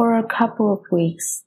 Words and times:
For 0.00 0.16
a 0.16 0.26
couple 0.26 0.72
of 0.72 0.80
weeks, 0.90 1.44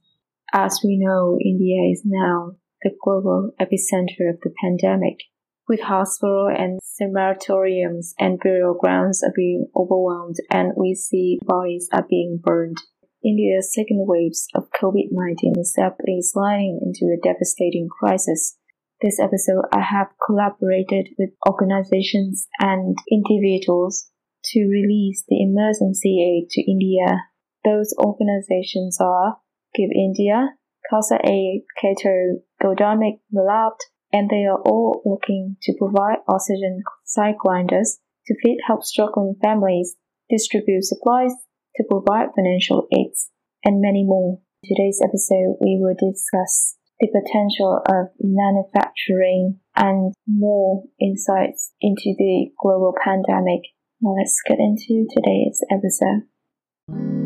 as 0.53 0.79
we 0.85 1.00
know, 1.00 1.40
India 1.44 1.92
is 1.92 2.03
now 2.05 2.52
the 2.83 2.91
global 3.03 3.49
epicenter 3.60 4.29
of 4.29 4.41
the 4.44 4.54
pandemic, 4.63 5.21
with 5.68 5.79
hospital 5.79 6.52
and 6.55 6.79
sanatoriums 6.84 8.13
and 8.20 8.39
burial 8.39 8.76
grounds 8.79 9.24
are 9.24 9.34
being 9.36 9.66
overwhelmed 9.76 10.36
and 10.52 10.74
we 10.78 10.94
see 10.94 11.39
bodies 11.44 11.89
are 11.92 12.05
being 12.08 12.39
burned. 12.44 12.78
India's 13.26 13.74
second 13.74 14.06
waves 14.08 14.46
of 14.54 14.70
COVID-19 14.70 15.58
is 15.58 15.74
rapidly 15.76 16.20
sliding 16.21 16.79
into 16.83 17.11
a 17.11 17.20
devastating 17.20 17.88
crisis. 17.89 18.59
This 19.01 19.20
episode, 19.20 19.65
I 19.73 19.81
have 19.81 20.09
collaborated 20.23 21.07
with 21.17 21.31
organizations 21.49 22.47
and 22.59 22.95
individuals 23.11 24.11
to 24.51 24.67
release 24.67 25.23
the 25.27 25.41
emergency 25.41 26.21
aid 26.21 26.51
to 26.51 26.71
India. 26.71 27.23
Those 27.64 27.93
organizations 27.98 28.98
are 29.00 29.38
Give 29.75 29.89
India, 29.95 30.49
Khalsa 30.91 31.17
Aid, 31.23 31.63
Cato, 31.80 32.41
Goldamic, 32.62 33.20
Milaap, 33.34 33.77
and 34.12 34.30
they 34.30 34.45
are 34.45 34.62
all 34.62 35.02
working 35.05 35.58
to 35.63 35.73
provide 35.80 36.20
oxygen 36.27 36.84
cylinders 37.05 37.99
to 38.27 38.35
feed 38.44 38.59
help 38.68 38.84
struggling 38.84 39.35
families, 39.41 39.95
distribute 40.30 40.84
supplies, 40.84 41.34
to 41.76 41.84
provide 41.90 42.30
financial 42.35 42.88
aids, 42.95 43.30
and 43.63 43.82
many 43.82 44.04
more. 44.05 44.40
In 44.62 44.76
today's 44.76 45.02
episode, 45.04 45.57
we 45.59 45.80
will 45.82 45.95
discuss 45.95 46.77
the 46.99 47.07
potential 47.07 47.82
of 47.90 48.07
manufacturing 48.20 49.59
and 49.76 50.13
more 50.27 50.84
insights 51.02 51.73
into 51.82 52.13
the 52.18 52.52
global 52.62 52.93
pandemic. 53.04 53.62
Now 53.99 54.16
let's 54.18 54.40
get 54.48 54.59
into 54.59 55.07
today's 55.09 55.59
episode. 55.71 57.23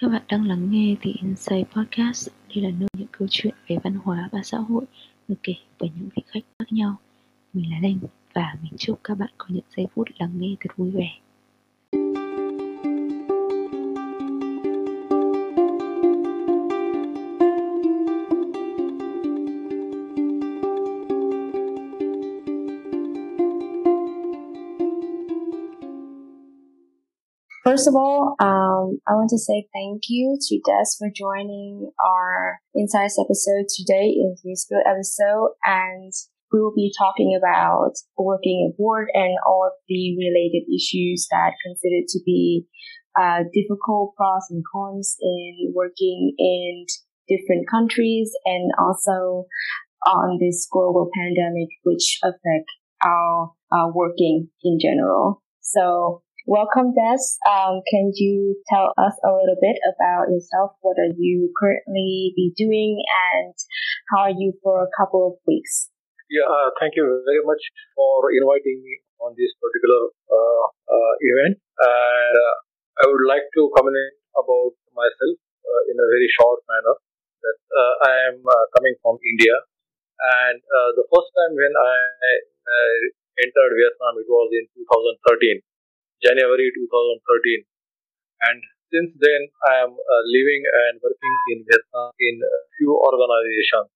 Các 0.00 0.08
bạn 0.08 0.22
đang 0.28 0.46
lắng 0.46 0.70
nghe 0.70 0.96
The 1.00 1.10
Inside 1.22 1.64
Podcast. 1.74 2.28
Đây 2.54 2.64
là 2.64 2.70
nơi 2.70 2.88
những 2.96 3.06
câu 3.12 3.28
chuyện 3.30 3.54
về 3.66 3.76
văn 3.84 3.98
hóa 4.04 4.28
và 4.32 4.40
xã 4.42 4.58
hội 4.58 4.84
được 5.28 5.36
kể 5.42 5.54
bởi 5.80 5.90
những 5.96 6.08
vị 6.16 6.22
khách 6.26 6.40
khác 6.58 6.72
nhau. 6.72 6.96
Mình 7.52 7.70
là 7.70 7.78
Linh 7.82 7.98
và 8.34 8.56
mình 8.62 8.72
chúc 8.78 9.00
các 9.04 9.18
bạn 9.18 9.30
có 9.38 9.46
những 9.48 9.64
giây 9.76 9.86
phút 9.94 10.08
lắng 10.18 10.30
nghe 10.34 10.54
thật 10.60 10.76
vui 10.76 10.90
vẻ. 10.90 11.08
First 27.76 27.88
of 27.88 27.94
all, 27.94 28.36
um, 28.40 29.04
I 29.04 29.12
want 29.12 29.28
to 29.28 29.38
say 29.38 29.68
thank 29.74 30.08
you 30.08 30.38
to 30.40 30.60
Desh 30.64 30.96
for 30.98 31.12
joining 31.14 31.92
our 32.02 32.56
Insights 32.74 33.20
episode 33.20 33.68
today 33.68 34.16
in 34.16 34.34
this 34.42 34.66
episode. 34.72 35.50
And 35.62 36.10
we 36.50 36.60
will 36.62 36.72
be 36.74 36.90
talking 36.96 37.36
about 37.36 37.92
working 38.16 38.72
abroad 38.72 39.08
and 39.12 39.36
all 39.46 39.68
of 39.68 39.76
the 39.88 40.16
related 40.16 40.64
issues 40.72 41.28
that 41.30 41.52
considered 41.66 42.08
to 42.08 42.20
be 42.24 42.64
uh, 43.12 43.44
difficult 43.52 44.14
pros 44.16 44.48
and 44.48 44.64
cons 44.72 45.14
in 45.20 45.74
working 45.74 46.32
in 46.38 46.86
different 47.28 47.68
countries 47.68 48.32
and 48.46 48.72
also 48.80 49.44
on 50.06 50.38
this 50.40 50.66
global 50.72 51.10
pandemic, 51.14 51.68
which 51.82 52.20
affect 52.24 52.72
our, 53.04 53.52
our 53.70 53.92
working 53.92 54.48
in 54.64 54.78
general. 54.80 55.42
So 55.60 56.22
Welcome, 56.46 56.94
Desh. 56.94 57.26
Um, 57.42 57.82
can 57.90 58.14
you 58.14 58.54
tell 58.70 58.94
us 58.94 59.18
a 59.26 59.34
little 59.34 59.58
bit 59.58 59.82
about 59.82 60.30
yourself? 60.30 60.78
What 60.78 60.94
are 60.94 61.10
you 61.10 61.50
currently 61.58 62.38
be 62.38 62.54
doing, 62.54 63.02
and 63.02 63.50
how 64.14 64.30
are 64.30 64.36
you 64.38 64.54
for 64.62 64.86
a 64.86 64.90
couple 64.94 65.26
of 65.26 65.42
weeks? 65.42 65.90
Yeah, 66.30 66.46
uh, 66.46 66.70
thank 66.78 66.94
you 66.94 67.02
very 67.02 67.42
much 67.42 67.58
for 67.98 68.30
inviting 68.30 68.78
me 68.78 68.94
on 69.18 69.34
this 69.34 69.58
particular 69.58 70.14
uh, 70.30 70.64
uh, 70.86 71.14
event. 71.18 71.58
And 71.82 72.34
uh, 72.38 72.54
I 73.02 73.10
would 73.10 73.26
like 73.26 73.50
to 73.58 73.62
comment 73.74 74.14
about 74.38 74.78
myself 74.94 75.36
uh, 75.66 75.82
in 75.90 75.98
a 75.98 76.06
very 76.06 76.30
short 76.38 76.62
manner. 76.70 76.94
That 77.42 77.58
uh, 77.74 77.94
I 78.06 78.14
am 78.30 78.38
coming 78.78 78.94
from 79.02 79.18
India, 79.18 79.66
and 80.46 80.62
the 80.94 81.10
first 81.10 81.26
time 81.34 81.58
when 81.58 81.74
I 81.74 81.94
entered 83.34 83.74
Vietnam, 83.74 84.14
it 84.22 84.30
was 84.30 84.46
in 84.54 84.70
2013 84.78 85.58
January 86.22 86.68
2013. 86.72 87.64
And 88.48 88.58
since 88.92 89.10
then, 89.18 89.42
I 89.66 89.74
am 89.82 89.92
uh, 89.92 90.22
living 90.30 90.62
and 90.62 90.94
working 91.02 91.36
in 91.52 91.58
Vietnam 91.66 92.12
in 92.20 92.36
a 92.38 92.60
few 92.78 92.92
organizations. 92.94 93.90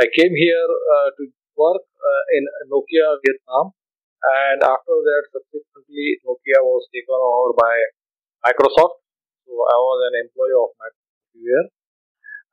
I 0.00 0.10
came 0.10 0.34
here 0.34 0.70
uh, 0.70 1.08
to 1.14 1.22
work 1.54 1.84
uh, 1.84 2.22
in 2.34 2.42
Nokia 2.72 3.20
Vietnam, 3.22 3.76
and 4.24 4.58
after 4.64 4.96
that, 4.96 5.22
subsequently, 5.30 6.18
Nokia 6.24 6.64
was 6.64 6.88
taken 6.90 7.12
over 7.14 7.52
by 7.54 7.76
Microsoft. 8.48 9.04
So 9.44 9.52
I 9.52 9.76
was 9.76 9.98
an 10.08 10.14
employee 10.24 10.56
of 10.56 10.72
Microsoft 10.80 11.36
here. 11.36 11.64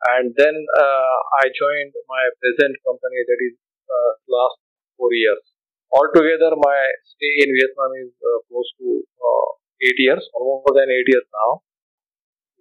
And 0.01 0.33
then 0.35 0.55
uh, 0.57 1.17
I 1.39 1.47
joined 1.53 1.93
my 2.09 2.23
present 2.41 2.75
company 2.83 3.21
that 3.21 3.39
is 3.39 3.55
uh, 3.87 4.11
last 4.27 4.57
four 4.97 5.13
years. 5.13 5.50
Altogether, 5.91 6.55
my 6.55 6.79
stay 7.03 7.33
in 7.43 7.51
Vietnam 7.51 7.91
is 7.99 8.15
uh, 8.23 8.39
close 8.47 8.69
to 8.79 9.03
uh, 9.03 9.49
eight 9.83 9.99
years, 9.99 10.23
or 10.33 10.63
more 10.63 10.71
than 10.71 10.87
eight 10.87 11.07
years 11.07 11.27
now. 11.35 11.61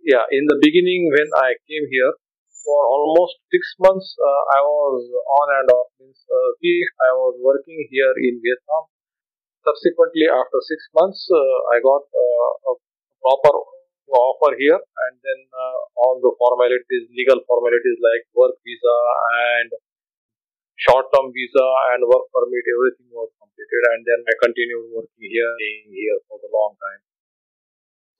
Yeah, 0.03 0.27
in 0.35 0.51
the 0.51 0.59
beginning 0.59 1.13
when 1.15 1.31
I 1.39 1.55
came 1.71 1.87
here, 1.87 2.13
for 2.65 2.81
almost 2.91 3.39
six 3.55 3.63
months, 3.79 4.17
uh, 4.19 4.43
I 4.57 4.61
was 4.67 4.99
on 5.15 5.47
and 5.63 5.69
off. 5.79 5.89
Means 6.03 6.19
uh, 6.27 6.51
I 7.07 7.11
was 7.15 7.39
working 7.39 7.79
here 7.91 8.15
in 8.19 8.43
Vietnam. 8.43 8.91
Subsequently, 9.63 10.27
after 10.27 10.59
six 10.67 10.81
months, 10.97 11.21
uh, 11.31 11.59
I 11.71 11.79
got 11.85 12.05
uh, 12.11 12.71
a 12.71 12.73
proper 13.21 13.55
offer 14.11 14.59
here, 14.59 14.81
and 14.81 15.15
then 15.23 15.41
all 15.95 16.19
the 16.19 16.35
formalities, 16.35 17.07
legal 17.15 17.39
formalities 17.47 17.99
like 18.03 18.27
work 18.35 18.59
visa 18.67 18.97
and 19.55 19.71
short-term 20.81 21.29
visa 21.33 21.67
and 21.93 22.01
work 22.09 22.25
permit, 22.33 22.65
everything 22.65 23.09
was 23.13 23.29
completed, 23.37 23.83
and 23.93 24.01
then 24.05 24.21
I 24.25 24.35
continued 24.41 24.89
working 24.97 25.29
here, 25.29 25.53
staying 25.61 25.93
here 25.93 26.19
for 26.29 26.41
the 26.41 26.49
long 26.49 26.73
time. 26.81 27.03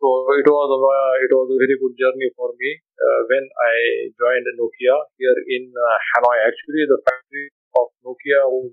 So 0.01 0.09
it 0.37 0.49
was 0.49 0.69
a, 0.73 0.81
it 1.25 1.33
was 1.33 1.47
a 1.53 1.59
very 1.61 1.77
good 1.77 1.95
journey 1.97 2.33
for 2.33 2.53
me 2.57 2.71
uh, 2.97 3.21
when 3.29 3.45
I 3.45 3.77
joined 4.17 4.49
Nokia 4.57 4.97
here 5.21 5.37
in 5.57 5.73
uh, 5.73 5.97
Hanoi. 6.13 6.37
Actually, 6.49 6.89
the 6.89 7.01
factory 7.05 7.53
of 7.77 7.93
Nokia 8.05 8.41
was 8.49 8.73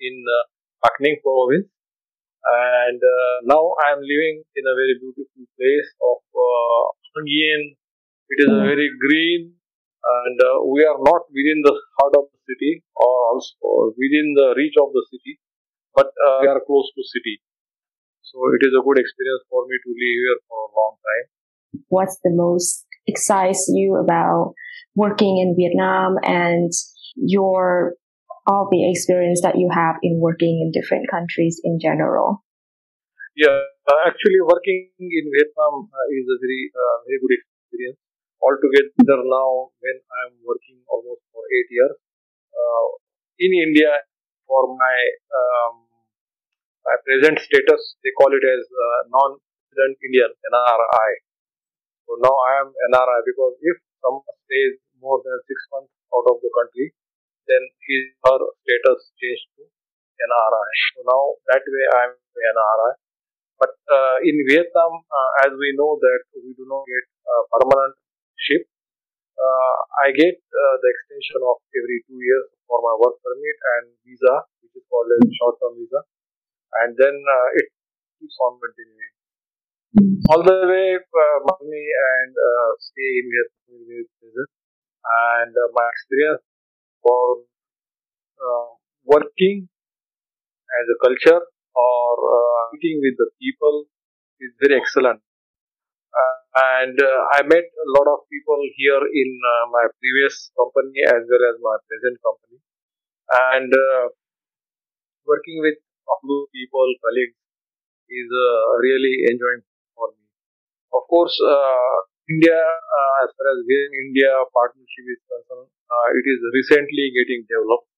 in 0.00 0.16
uh, 0.24 0.92
Ninh 1.00 1.20
province, 1.24 1.68
and 1.68 3.00
uh, 3.00 3.36
now 3.48 3.76
I 3.80 3.96
am 3.96 4.00
living 4.04 4.44
in 4.56 4.64
a 4.64 4.74
very 4.76 4.96
beautiful 5.00 5.44
place 5.56 5.90
of 6.00 6.20
uh, 6.36 6.84
It 8.28 8.38
is 8.44 8.52
a 8.52 8.62
very 8.62 8.88
green 9.00 9.57
and 10.04 10.36
uh, 10.40 10.64
we 10.64 10.84
are 10.84 10.98
not 10.98 11.26
within 11.34 11.60
the 11.62 11.74
heart 11.98 12.14
of 12.16 12.30
the 12.30 12.40
city 12.46 12.82
or 12.94 13.14
also 13.34 13.94
within 13.98 14.34
the 14.36 14.54
reach 14.56 14.74
of 14.80 14.92
the 14.92 15.04
city, 15.10 15.38
but 15.94 16.06
uh, 16.06 16.38
we 16.42 16.48
are 16.48 16.62
close 16.64 16.88
to 16.94 17.02
city. 17.02 17.42
So 18.22 18.38
it 18.54 18.62
is 18.62 18.72
a 18.76 18.84
good 18.84 18.98
experience 18.98 19.44
for 19.50 19.64
me 19.66 19.76
to 19.76 19.90
live 19.90 20.18
here 20.22 20.38
for 20.48 20.58
a 20.58 20.70
long 20.76 20.94
time. 21.00 21.26
What's 21.88 22.18
the 22.22 22.32
most 22.32 22.86
excites 23.06 23.70
you 23.72 23.96
about 23.96 24.54
working 24.94 25.38
in 25.38 25.56
Vietnam 25.56 26.16
and 26.22 26.72
your 27.16 27.94
all 28.46 28.68
the 28.70 28.90
experience 28.90 29.42
that 29.42 29.58
you 29.58 29.68
have 29.68 29.96
in 30.02 30.20
working 30.20 30.60
in 30.64 30.72
different 30.72 31.10
countries 31.10 31.60
in 31.64 31.78
general? 31.80 32.44
Yeah, 33.36 33.60
uh, 33.86 34.00
actually, 34.06 34.40
working 34.40 34.90
in 34.98 35.24
Vietnam 35.30 35.88
uh, 35.92 36.06
is 36.16 36.26
a 36.26 36.38
very 36.40 36.62
uh, 36.72 36.96
very 37.06 37.18
good 37.20 37.34
experience 37.38 38.00
altogether 38.42 39.18
now 39.24 39.70
when 39.82 39.96
I'm 39.98 40.34
working 40.46 40.78
almost 40.86 41.22
for 41.32 41.42
eight 41.54 41.68
years 41.70 41.96
uh, 42.54 42.86
in 43.38 43.50
India 43.54 43.92
for 44.46 44.74
my 44.74 44.98
um, 45.34 45.74
my 46.86 46.96
present 47.04 47.38
status 47.42 47.82
they 48.02 48.12
call 48.16 48.30
it 48.32 48.44
as 48.44 48.62
uh, 48.64 49.00
non-resident 49.12 49.94
Indian 50.02 50.30
NRI. 50.32 51.10
So 52.06 52.16
now 52.24 52.32
I 52.32 52.52
am 52.64 52.68
NRI 52.94 53.20
because 53.26 53.54
if 53.60 53.76
someone 54.00 54.38
stays 54.48 54.80
more 55.02 55.20
than 55.20 55.36
six 55.44 55.58
months 55.74 55.92
out 56.14 56.26
of 56.32 56.40
the 56.40 56.50
country, 56.54 56.94
then 57.46 57.62
his 57.84 58.14
her 58.24 58.40
status 58.64 59.00
changed 59.20 59.46
to 59.58 59.68
NRI. 59.68 60.70
So 60.96 61.00
now 61.04 61.22
that 61.52 61.62
way 61.66 61.84
I 61.92 62.00
am 62.08 62.14
NRI. 62.16 62.92
But 63.58 63.74
uh, 63.90 64.16
in 64.22 64.38
Vietnam, 64.46 65.02
uh, 65.02 65.30
as 65.44 65.52
we 65.58 65.74
know 65.74 65.98
that 65.98 66.22
we 66.38 66.54
do 66.54 66.64
not 66.70 66.86
get 66.86 67.06
permanent 67.50 67.98
ship. 68.46 68.62
Uh, 69.38 69.76
I 70.04 70.10
get 70.14 70.36
uh, 70.38 70.76
the 70.82 70.88
extension 70.94 71.40
of 71.46 71.62
every 71.74 72.02
two 72.06 72.18
years 72.18 72.46
for 72.66 72.78
my 72.82 72.94
work 72.98 73.16
permit 73.22 73.58
and 73.78 73.84
visa, 74.06 74.34
which 74.62 74.74
is 74.74 74.84
called 74.90 75.10
as 75.14 75.22
short-term 75.38 75.78
visa, 75.78 76.00
and 76.82 76.96
then 76.98 77.14
uh, 77.14 77.48
it 77.58 77.68
keeps 78.18 78.36
on 78.42 78.58
continuing. 78.62 79.12
All 80.30 80.42
the 80.42 80.66
way, 80.68 80.96
uh, 80.98 81.38
money 81.48 81.86
and 81.88 82.32
uh, 82.36 82.70
stay 82.78 83.10
in 83.22 83.26
Vietnam, 83.32 84.46
and 85.40 85.52
uh, 85.56 85.68
my 85.72 85.86
experience 85.88 86.42
for 87.02 87.44
uh, 88.42 88.68
working 89.04 89.68
as 90.80 90.86
a 90.94 90.96
culture 91.04 91.40
or 91.74 92.08
uh, 92.18 92.70
meeting 92.72 93.00
with 93.02 93.16
the 93.18 93.30
people 93.40 93.86
is 94.40 94.52
very 94.60 94.80
excellent. 94.80 95.20
Uh, 96.54 96.82
and 96.82 96.96
uh, 97.00 97.20
I 97.36 97.42
met 97.44 97.64
a 97.64 97.88
lot 97.96 98.08
of 98.12 98.24
people 98.32 98.60
here 98.76 99.00
in 99.04 99.30
uh, 99.40 99.64
my 99.70 99.84
previous 100.00 100.50
company 100.56 101.00
as 101.06 101.22
well 101.28 101.44
as 101.48 101.56
my 101.60 101.76
present 101.88 102.16
company. 102.24 102.58
And 103.32 103.70
uh, 103.72 104.08
working 105.26 105.58
with 105.62 105.78
blue 106.24 106.46
people, 106.52 106.88
colleagues, 107.04 107.36
is 108.10 108.28
uh, 108.32 108.60
really 108.80 109.14
enjoying 109.30 109.62
for 109.96 110.08
me. 110.16 110.24
Of 110.94 111.04
course, 111.08 111.36
uh, 111.44 111.96
India, 112.30 112.58
as 113.24 113.28
far 113.36 113.46
as 113.52 113.60
in 113.64 113.88
India 114.08 114.32
partnership 114.52 115.04
is 115.08 115.20
concerned, 115.28 115.70
it 116.16 116.26
is 116.28 116.40
recently 116.56 117.12
getting 117.16 117.44
developed 117.48 117.88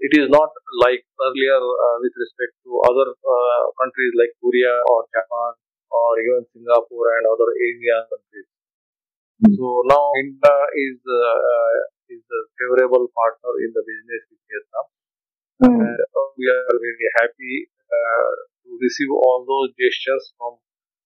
it 0.00 0.12
is 0.20 0.28
not 0.28 0.50
like 0.84 1.02
earlier 1.22 1.58
uh, 1.58 1.96
with 2.02 2.14
respect 2.18 2.52
to 2.66 2.70
other 2.90 3.08
uh, 3.14 3.62
countries 3.80 4.12
like 4.18 4.32
Korea 4.42 4.74
or 4.90 5.06
Japan 5.14 5.52
or 5.94 6.10
even 6.18 6.42
Singapore 6.50 7.06
and 7.18 7.24
other 7.30 7.50
Asian 7.54 8.02
countries. 8.10 8.48
Mm. 9.42 9.54
So 9.54 9.66
now 9.86 10.04
India 10.18 10.56
is 10.74 10.98
uh, 11.06 11.74
is 12.10 12.24
a 12.26 12.42
favorable 12.58 13.06
partner 13.14 13.52
in 13.64 13.70
the 13.72 13.82
business 13.86 14.22
with 14.30 14.42
Vietnam. 14.50 14.86
Mm. 15.62 15.78
And 15.86 15.98
we 16.38 16.44
are 16.50 16.76
very 16.76 17.08
happy 17.22 17.70
uh, 17.86 18.32
to 18.66 18.68
receive 18.82 19.10
all 19.10 19.46
those 19.46 19.70
gestures 19.78 20.34
from 20.36 20.58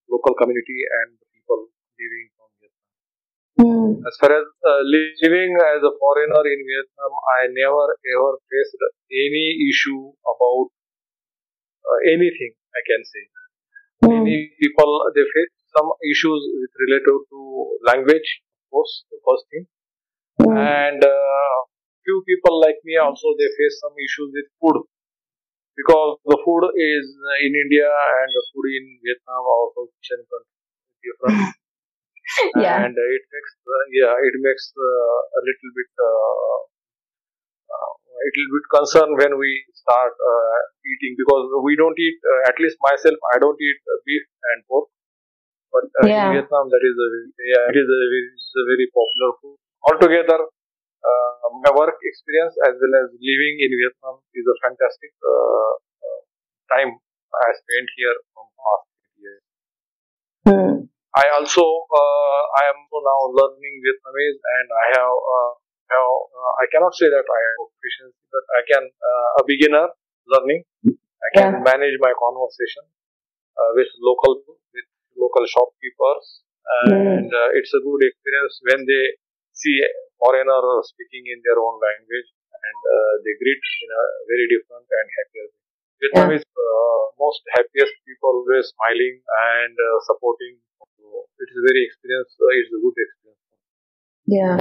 local 0.09 0.35
community 0.35 0.81
and 0.89 1.21
people 1.33 1.69
living 2.01 2.29
from 2.37 2.49
Vietnam. 2.59 2.89
Mm. 3.61 3.91
As 4.09 4.15
far 4.21 4.33
as 4.33 4.47
uh, 4.65 4.83
living 5.25 5.53
as 5.57 5.81
a 5.85 5.93
foreigner 6.01 6.45
in 6.49 6.61
Vietnam, 6.65 7.13
I 7.37 7.53
never 7.53 7.87
ever 7.93 8.33
faced 8.49 8.81
any 9.13 9.69
issue 9.69 10.13
about 10.25 10.69
uh, 11.85 11.99
anything. 12.13 12.53
I 12.77 12.83
can 12.85 13.03
say 13.05 13.25
mm. 14.05 14.09
many 14.09 14.53
people 14.61 14.91
they 15.15 15.25
face 15.25 15.55
some 15.77 15.89
issues 16.11 16.41
with 16.59 16.73
related 16.89 17.19
to 17.31 17.39
language, 17.85 18.29
of 18.43 18.67
course, 18.71 19.05
the 19.11 19.19
first 19.27 19.45
thing, 19.51 19.65
mm. 20.43 20.57
and 20.57 21.01
uh, 21.05 21.57
few 22.05 22.25
people 22.25 22.61
like 22.61 22.81
me 22.85 22.97
also 22.97 23.37
they 23.37 23.51
face 23.53 23.77
some 23.85 23.93
issues 24.01 24.33
with 24.33 24.49
food 24.61 24.79
because 25.77 26.19
the 26.25 26.39
food 26.43 26.65
is 26.75 27.07
in 27.45 27.53
India 27.55 27.87
and 27.87 28.29
the 28.35 28.45
food 28.51 28.67
in 28.79 28.85
Vietnam 29.05 29.45
also 29.47 29.87
different. 31.05 31.55
yeah. 32.61 32.85
and 32.85 32.93
it 32.93 33.25
makes 33.33 33.53
uh, 33.65 33.85
yeah 33.89 34.13
it 34.13 34.37
makes 34.45 34.69
uh, 34.77 35.19
a 35.39 35.41
little 35.49 35.71
bit 35.73 35.91
uh, 35.97 36.57
a 38.19 38.29
little 38.35 38.53
bit 38.59 38.67
concern 38.75 39.09
when 39.21 39.33
we 39.39 39.51
start 39.75 40.15
eating 40.83 41.15
because 41.19 41.47
we 41.63 41.79
don't 41.79 41.99
eat 41.99 42.19
at 42.51 42.57
least 42.59 42.77
myself 42.83 43.19
I 43.35 43.39
don't 43.39 43.59
eat 43.59 43.79
beef 44.07 44.25
and 44.53 44.63
pork 44.67 44.89
but 45.73 45.85
yeah. 46.09 46.29
in 46.29 46.41
Vietnam 46.41 46.69
that 46.73 46.85
is 46.91 46.97
a 46.97 47.09
yeah 47.53 47.65
it 47.71 47.77
is 47.77 47.89
a, 47.89 48.01
it 48.19 48.27
is 48.35 48.47
a 48.57 48.65
very 48.73 48.89
popular 48.93 49.31
food 49.41 49.57
altogether 49.85 50.41
uh, 50.99 51.49
my 51.63 51.71
work 51.75 51.95
experience 52.03 52.55
as 52.67 52.75
well 52.75 52.95
as 53.03 53.09
living 53.15 53.55
in 53.63 53.71
Vietnam 53.71 54.19
is 54.35 54.47
a 54.47 54.57
fantastic 54.67 55.13
uh, 55.23 55.73
uh, 56.03 56.21
time 56.75 56.91
I 56.99 57.49
spent 57.55 57.89
here 57.95 58.17
from 58.35 58.47
past 58.59 58.87
years. 59.23 59.45
Hmm. 60.43 60.75
I 61.15 61.27
also 61.39 61.63
uh, 61.63 62.43
I 62.59 62.63
am 62.75 62.79
now 62.91 63.21
learning 63.31 63.75
Vietnamese, 63.79 64.41
and 64.43 64.67
I 64.75 64.87
have 64.99 65.15
uh, 65.15 65.53
have 65.91 66.11
uh, 66.33 66.53
I 66.63 66.67
cannot 66.73 66.95
say 66.95 67.09
that 67.09 67.27
I 67.27 67.41
have 67.47 67.57
proficiency, 67.69 68.23
but 68.31 68.45
I 68.55 68.63
can 68.69 68.85
a 69.41 69.43
beginner 69.45 69.87
learning. 70.29 70.63
I 71.19 71.29
can 71.35 71.51
yeah. 71.59 71.65
manage 71.65 71.97
my 71.99 72.13
conversation 72.15 72.85
with 73.75 73.91
local 74.01 74.39
with 74.47 74.89
local 75.19 75.45
shopkeepers, 75.49 76.25
and 76.87 77.27
mm. 77.27 77.59
it's 77.59 77.73
a 77.75 77.83
good 77.83 78.03
experience 78.07 78.55
when 78.71 78.87
they 78.87 79.05
see 79.51 79.83
foreigner 80.23 80.63
speaking 80.87 81.27
in 81.27 81.43
their 81.43 81.59
own 81.59 81.79
language 81.83 82.29
and 82.59 82.81
uh, 82.83 83.13
they 83.23 83.35
greet 83.39 83.63
in 83.83 83.91
a 83.91 84.05
very 84.27 84.47
different 84.51 84.87
and 84.87 85.07
happier 85.19 85.47
way. 85.51 85.63
Vietnam 85.99 86.31
is 86.39 86.45
uh, 86.47 87.03
most 87.19 87.43
happiest 87.55 87.95
people, 88.07 88.47
always 88.47 88.71
smiling 88.71 89.19
and 89.19 89.75
uh, 89.75 89.99
supporting 90.07 90.63
it's 91.39 91.55
a 91.55 91.63
very 91.63 91.83
experience. 91.87 92.31
Uh, 92.35 92.51
it's 92.59 92.73
a 92.75 92.81
good 92.83 92.97
experience. 92.99 93.45
Yeah. 94.27 94.59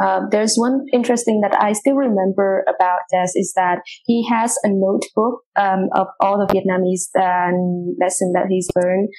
Uh, 0.00 0.24
there's 0.30 0.56
one 0.56 0.86
interesting 0.92 1.40
that 1.44 1.52
I 1.60 1.72
still 1.72 1.94
remember 1.94 2.64
about 2.64 3.04
Desh 3.12 3.36
is 3.36 3.52
that 3.54 3.84
he 4.06 4.26
has 4.32 4.56
a 4.64 4.72
notebook 4.72 5.44
um, 5.60 5.92
of 5.92 6.08
all 6.20 6.40
the 6.40 6.48
Vietnamese 6.48 7.12
um, 7.20 7.94
lesson 8.00 8.32
that 8.32 8.48
he's 8.48 8.68
learned, 8.74 9.10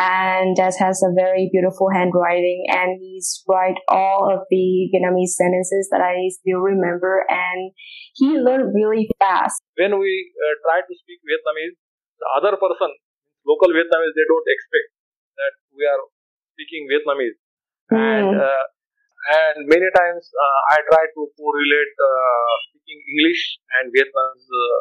and 0.00 0.56
Desh 0.56 0.80
has 0.80 1.04
a 1.04 1.12
very 1.12 1.50
beautiful 1.52 1.92
handwriting, 1.92 2.64
and 2.72 2.96
he's 2.98 3.44
write 3.44 3.76
all 3.88 4.32
of 4.32 4.48
the 4.48 4.88
Vietnamese 4.88 5.36
sentences 5.36 5.92
that 5.92 6.00
I 6.00 6.32
still 6.32 6.64
remember, 6.64 7.26
and 7.28 7.72
he 8.16 8.40
learned 8.40 8.72
really 8.72 9.10
fast. 9.20 9.60
When 9.76 10.00
we 10.00 10.32
uh, 10.40 10.56
try 10.64 10.80
to 10.80 10.94
speak 11.04 11.20
Vietnamese, 11.20 11.76
the 12.16 12.28
other 12.40 12.56
person, 12.56 12.96
local 13.44 13.68
Vietnamese, 13.68 14.16
they 14.16 14.24
don't 14.24 14.48
expect 14.48 14.88
that 15.36 15.52
we 15.76 15.84
are 15.84 16.00
speaking 16.56 16.88
Vietnamese, 16.88 17.36
mm. 17.92 18.00
and 18.00 18.40
uh, 18.40 18.64
and 19.28 19.68
many 19.68 19.88
times 19.96 20.24
uh, 20.32 20.60
I 20.72 20.78
try 20.88 21.04
to 21.04 21.20
correlate 21.36 21.94
uh, 22.00 22.52
speaking 22.70 23.00
English 23.04 23.42
and 23.76 23.92
Vietnamese 23.92 24.48
uh, 24.48 24.80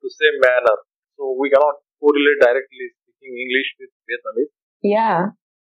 the 0.00 0.10
same 0.10 0.36
manner. 0.40 0.76
So 1.16 1.36
we 1.36 1.50
cannot 1.52 1.84
correlate 2.00 2.40
directly 2.40 2.86
speaking 3.04 3.36
English 3.36 3.68
with 3.76 3.92
Vietnamese. 4.08 4.52
Yeah, 4.82 5.36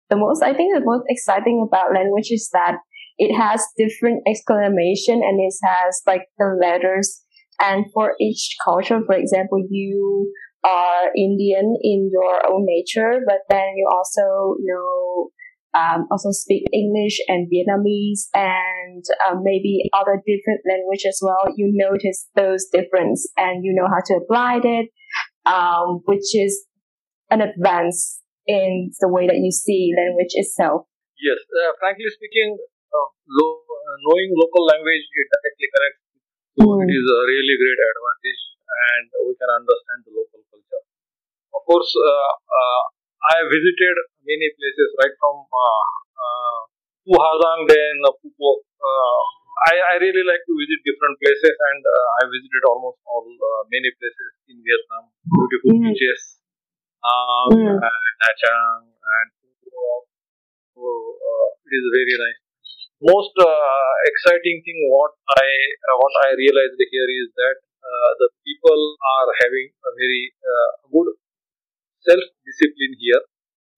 the 0.09 0.17
most 0.17 0.43
I 0.43 0.53
think 0.53 0.75
the 0.77 0.85
most 0.85 1.05
exciting 1.09 1.65
about 1.65 1.93
language 1.93 2.29
is 2.29 2.49
that 2.53 2.77
it 3.17 3.33
has 3.33 3.65
different 3.77 4.21
exclamation 4.27 5.21
and 5.21 5.41
it 5.41 5.53
has 5.65 6.01
like 6.05 6.29
the 6.37 6.57
letters 6.59 7.21
and 7.59 7.85
for 7.93 8.13
each 8.19 8.55
culture 8.65 9.01
for 9.05 9.13
example 9.13 9.61
you 9.69 10.31
are 10.63 11.09
Indian 11.17 11.75
in 11.81 12.09
your 12.11 12.37
own 12.51 12.65
nature, 12.65 13.21
but 13.25 13.39
then 13.49 13.73
you 13.75 13.87
also 13.91 14.55
know 14.61 15.29
um, 15.73 16.07
also 16.11 16.31
speak 16.31 16.67
English 16.73 17.19
and 17.27 17.47
Vietnamese 17.47 18.27
and 18.33 19.03
um, 19.27 19.43
maybe 19.43 19.89
other 19.93 20.19
different 20.27 20.61
language 20.67 21.03
as 21.07 21.19
well. 21.21 21.47
You 21.55 21.71
notice 21.71 22.27
those 22.35 22.67
difference 22.71 23.27
and 23.37 23.63
you 23.63 23.73
know 23.73 23.87
how 23.87 24.03
to 24.05 24.13
apply 24.19 24.59
it, 24.63 24.89
um, 25.45 26.01
which 26.05 26.35
is 26.35 26.65
an 27.29 27.39
advance 27.39 28.19
in 28.47 28.91
the 28.99 29.07
way 29.07 29.27
that 29.27 29.39
you 29.39 29.51
see 29.51 29.95
language 29.95 30.35
itself. 30.35 30.87
Yes, 31.15 31.39
uh, 31.47 31.71
frankly 31.79 32.09
speaking, 32.11 32.57
uh, 32.91 33.07
lo- 33.29 33.63
knowing 34.03 34.33
local 34.35 34.65
language 34.65 35.05
it 35.07 35.27
directly 35.31 35.67
connects. 35.71 36.01
So 36.59 36.67
mm. 36.67 36.83
it 36.83 36.91
is 36.91 37.07
a 37.07 37.21
really 37.23 37.55
great 37.55 37.79
advantage 37.79 38.41
and 38.71 39.05
we 39.23 39.33
can 39.39 39.51
understand 39.51 39.99
the 40.03 40.11
local 40.19 40.41
culture. 40.51 40.83
Of 41.55 41.61
course, 41.63 41.91
uh, 41.95 42.31
uh, 42.35 42.83
I 43.21 43.37
visited 43.45 43.95
many 44.25 44.49
places 44.57 44.89
right 44.97 45.15
from 45.21 45.45
uh, 45.45 46.59
Phuhazang, 47.05 47.69
then 47.69 47.95
Phuoc. 48.17 48.59
I, 49.61 49.73
I 49.77 49.95
really 50.01 50.25
like 50.25 50.41
to 50.41 50.53
visit 50.57 50.79
different 50.81 51.21
places 51.21 51.53
and 51.53 51.81
I 52.17 52.25
visited 52.25 52.63
almost 52.65 52.97
all 53.05 53.29
many 53.69 53.93
places 53.93 54.29
in 54.49 54.57
Vietnam. 54.65 55.13
Beautiful 55.21 55.77
mm. 55.77 55.83
beaches, 55.85 56.41
um, 57.05 57.53
mm. 57.53 57.77
and 57.77 58.03
Nha 58.21 58.31
Trang 58.41 58.89
and. 58.89 59.29
So, 60.71 60.81
it 60.81 61.73
is 61.77 61.85
very 61.93 62.15
nice 62.17 62.41
most 63.01 63.33
uh, 63.41 63.91
exciting 64.05 64.61
thing 64.61 64.77
what 64.93 65.13
I 65.33 65.49
uh, 65.89 65.95
what 65.97 66.13
I 66.29 66.37
realized 66.37 66.77
here 66.77 67.09
is 67.25 67.33
that 67.33 67.57
uh, 67.81 68.11
the 68.21 68.29
people 68.45 68.81
are 69.17 69.29
having 69.41 69.73
a 69.73 69.91
very 69.97 70.23
uh, 70.45 70.69
good 70.93 71.09
self-discipline 72.05 72.95
here 72.97 73.23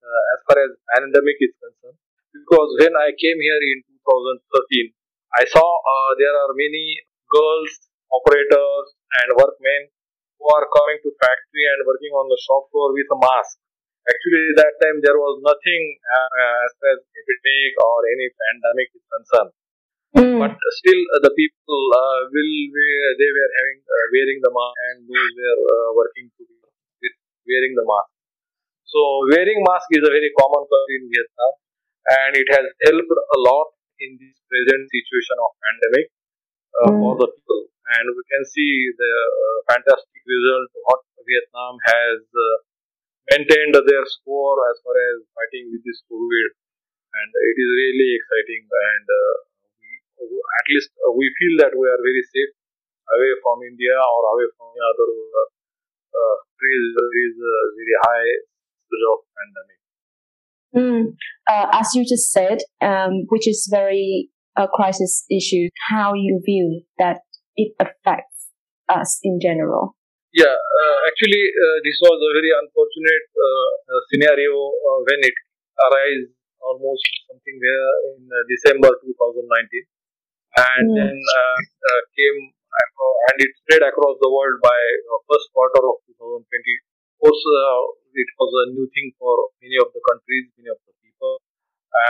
uh, 0.04 0.24
as 0.36 0.40
far 0.48 0.58
as 0.64 0.72
pandemic 0.96 1.38
is 1.40 1.54
concerned. 1.60 2.00
Because 2.34 2.70
when 2.82 2.94
I 2.98 3.14
came 3.14 3.40
here 3.40 3.62
in 3.62 3.78
2013, 4.04 4.92
I 5.38 5.44
saw 5.50 5.66
there 6.18 6.34
are 6.34 6.52
many 6.54 7.02
girls, 7.30 7.72
operators, 8.14 8.86
and 9.22 9.38
workmen 9.38 9.90
who 10.38 10.46
are 10.52 10.68
coming 10.70 11.00
to 11.02 11.10
factory 11.18 11.66
and 11.72 11.88
working 11.88 12.14
on 12.14 12.28
the 12.30 12.40
shop 12.44 12.70
floor 12.70 12.92
with 12.94 13.08
a 13.10 13.18
mask. 13.18 13.58
Actually, 14.04 14.52
that 14.60 14.76
time 14.84 15.00
there 15.00 15.16
was 15.16 15.40
nothing 15.40 15.84
uh, 16.04 16.30
as 16.68 16.72
far 16.76 16.92
as 16.92 17.02
epidemic 17.08 17.74
or 17.80 17.98
any 18.12 18.28
pandemic 18.36 18.88
is 18.92 19.06
concerned. 19.08 19.54
Mm. 20.14 20.38
But 20.44 20.54
still, 20.78 21.02
uh, 21.18 21.24
the 21.26 21.34
people 21.34 21.82
uh, 21.90 22.22
will 22.30 22.56
wear, 22.70 23.02
they 23.18 23.32
were 23.34 23.52
having 23.58 23.80
uh, 23.82 24.06
wearing 24.14 24.40
the 24.46 24.52
mask 24.54 24.78
and 24.94 24.98
those 25.10 25.32
were 25.34 25.62
uh, 25.74 25.90
working 25.98 26.30
with 26.38 27.16
wearing 27.50 27.74
the 27.74 27.86
mask. 27.88 28.13
So 28.94 29.02
wearing 29.34 29.60
mask 29.66 29.90
is 29.98 30.04
a 30.06 30.14
very 30.14 30.30
common 30.38 30.64
thing 30.70 30.90
in 30.98 31.04
Vietnam, 31.10 31.54
and 32.18 32.32
it 32.38 32.50
has 32.54 32.66
helped 32.86 33.14
a 33.38 33.40
lot 33.50 33.70
in 34.00 34.18
this 34.22 34.38
present 34.52 34.84
situation 34.94 35.38
of 35.42 35.50
pandemic 35.66 36.08
uh, 36.78 36.90
Mm. 36.94 37.00
for 37.02 37.14
the 37.22 37.30
people. 37.34 37.62
And 37.98 38.06
we 38.18 38.24
can 38.32 38.44
see 38.54 38.72
the 39.02 39.14
uh, 39.14 39.58
fantastic 39.74 40.22
result 40.26 40.70
what 40.88 41.02
Vietnam 41.26 41.76
has 41.90 42.22
uh, 42.22 42.58
maintained 43.34 43.76
their 43.76 44.06
score 44.06 44.58
as 44.72 44.78
far 44.86 44.96
as 44.96 45.18
fighting 45.38 45.74
with 45.74 45.82
this 45.86 46.00
COVID, 46.10 46.50
and 47.18 47.30
it 47.50 47.58
is 47.66 47.70
really 47.84 48.10
exciting. 48.20 48.64
And 48.70 49.06
uh, 49.10 49.34
we, 49.82 50.38
at 50.60 50.66
least 50.70 50.92
uh, 51.02 51.12
we 51.18 51.26
feel 51.40 51.56
that 51.66 51.74
we 51.74 51.86
are 51.90 52.02
very 52.02 52.24
safe 52.30 52.54
away 53.16 53.34
from 53.44 53.58
India 53.68 53.96
or 53.98 54.22
away 54.38 54.48
from 54.58 54.70
the 54.76 54.84
other 54.92 55.10
uh, 55.12 55.48
uh, 56.14 56.36
countries 56.46 56.86
where 56.96 57.10
there 57.10 57.28
is 57.30 57.38
very 57.78 57.98
high 58.08 58.32
of 59.12 59.18
pandemic. 59.38 59.80
Mm. 60.74 61.04
Uh, 61.48 61.68
as 61.74 61.94
you 61.94 62.04
just 62.04 62.32
said, 62.32 62.60
um, 62.82 63.26
which 63.30 63.48
is 63.48 63.68
very 63.70 64.30
a 64.58 64.68
crisis 64.68 65.26
issue, 65.30 65.70
how 65.90 66.14
you 66.14 66.42
view 66.46 66.82
that 66.98 67.22
it 67.56 67.74
affects 67.80 68.50
us 68.90 69.20
in 69.24 69.40
general. 69.42 69.96
Yeah, 70.34 70.50
uh, 70.50 70.98
actually, 71.06 71.46
uh, 71.46 71.78
this 71.86 71.98
was 72.02 72.18
a 72.18 72.32
very 72.34 72.52
unfortunate 72.58 73.28
uh, 73.38 73.70
uh, 73.86 74.02
scenario 74.10 74.54
uh, 74.54 75.00
when 75.06 75.22
it 75.22 75.38
arose 75.78 76.34
almost 76.58 77.06
something 77.30 77.58
there 77.62 77.92
in 78.14 78.26
uh, 78.26 78.38
December 78.50 78.90
2019, 78.98 79.46
and 80.58 80.86
Mm. 80.90 80.96
then 80.98 81.18
uh, 81.18 81.60
uh, 81.62 82.02
came 82.18 82.54
and 83.30 83.38
it 83.38 83.54
spread 83.62 83.86
across 83.86 84.18
the 84.18 84.32
world 84.34 84.58
by 84.66 84.74
uh, 84.74 85.18
first 85.30 85.46
quarter 85.54 85.82
of 85.86 86.02
2020. 86.10 86.42
Course, 87.24 87.40
uh, 87.40 87.84
it 88.20 88.30
was 88.36 88.52
a 88.52 88.66
new 88.76 88.84
thing 88.92 89.16
for 89.16 89.48
many 89.64 89.80
of 89.80 89.88
the 89.96 90.04
countries, 90.12 90.52
many 90.60 90.68
of 90.68 90.76
the 90.84 90.92
people, 91.00 91.40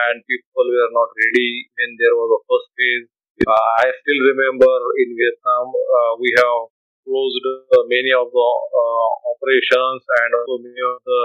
and 0.10 0.26
people 0.26 0.66
were 0.66 0.90
not 0.90 1.06
ready 1.14 1.70
when 1.78 1.94
there 2.02 2.18
was 2.18 2.34
a 2.34 2.42
first 2.50 2.74
phase. 2.74 3.06
Uh, 3.46 3.54
I 3.86 3.94
still 3.94 4.22
remember 4.34 4.74
in 5.06 5.14
Vietnam, 5.14 5.70
uh, 5.70 6.18
we 6.18 6.34
have 6.42 6.66
closed 7.06 7.46
uh, 7.46 7.86
many 7.86 8.10
of 8.10 8.34
the 8.34 8.50
uh, 8.74 9.10
operations 9.38 10.02
and 10.02 10.30
also 10.34 10.66
many 10.66 10.82
of 10.82 10.98
the 11.06 11.24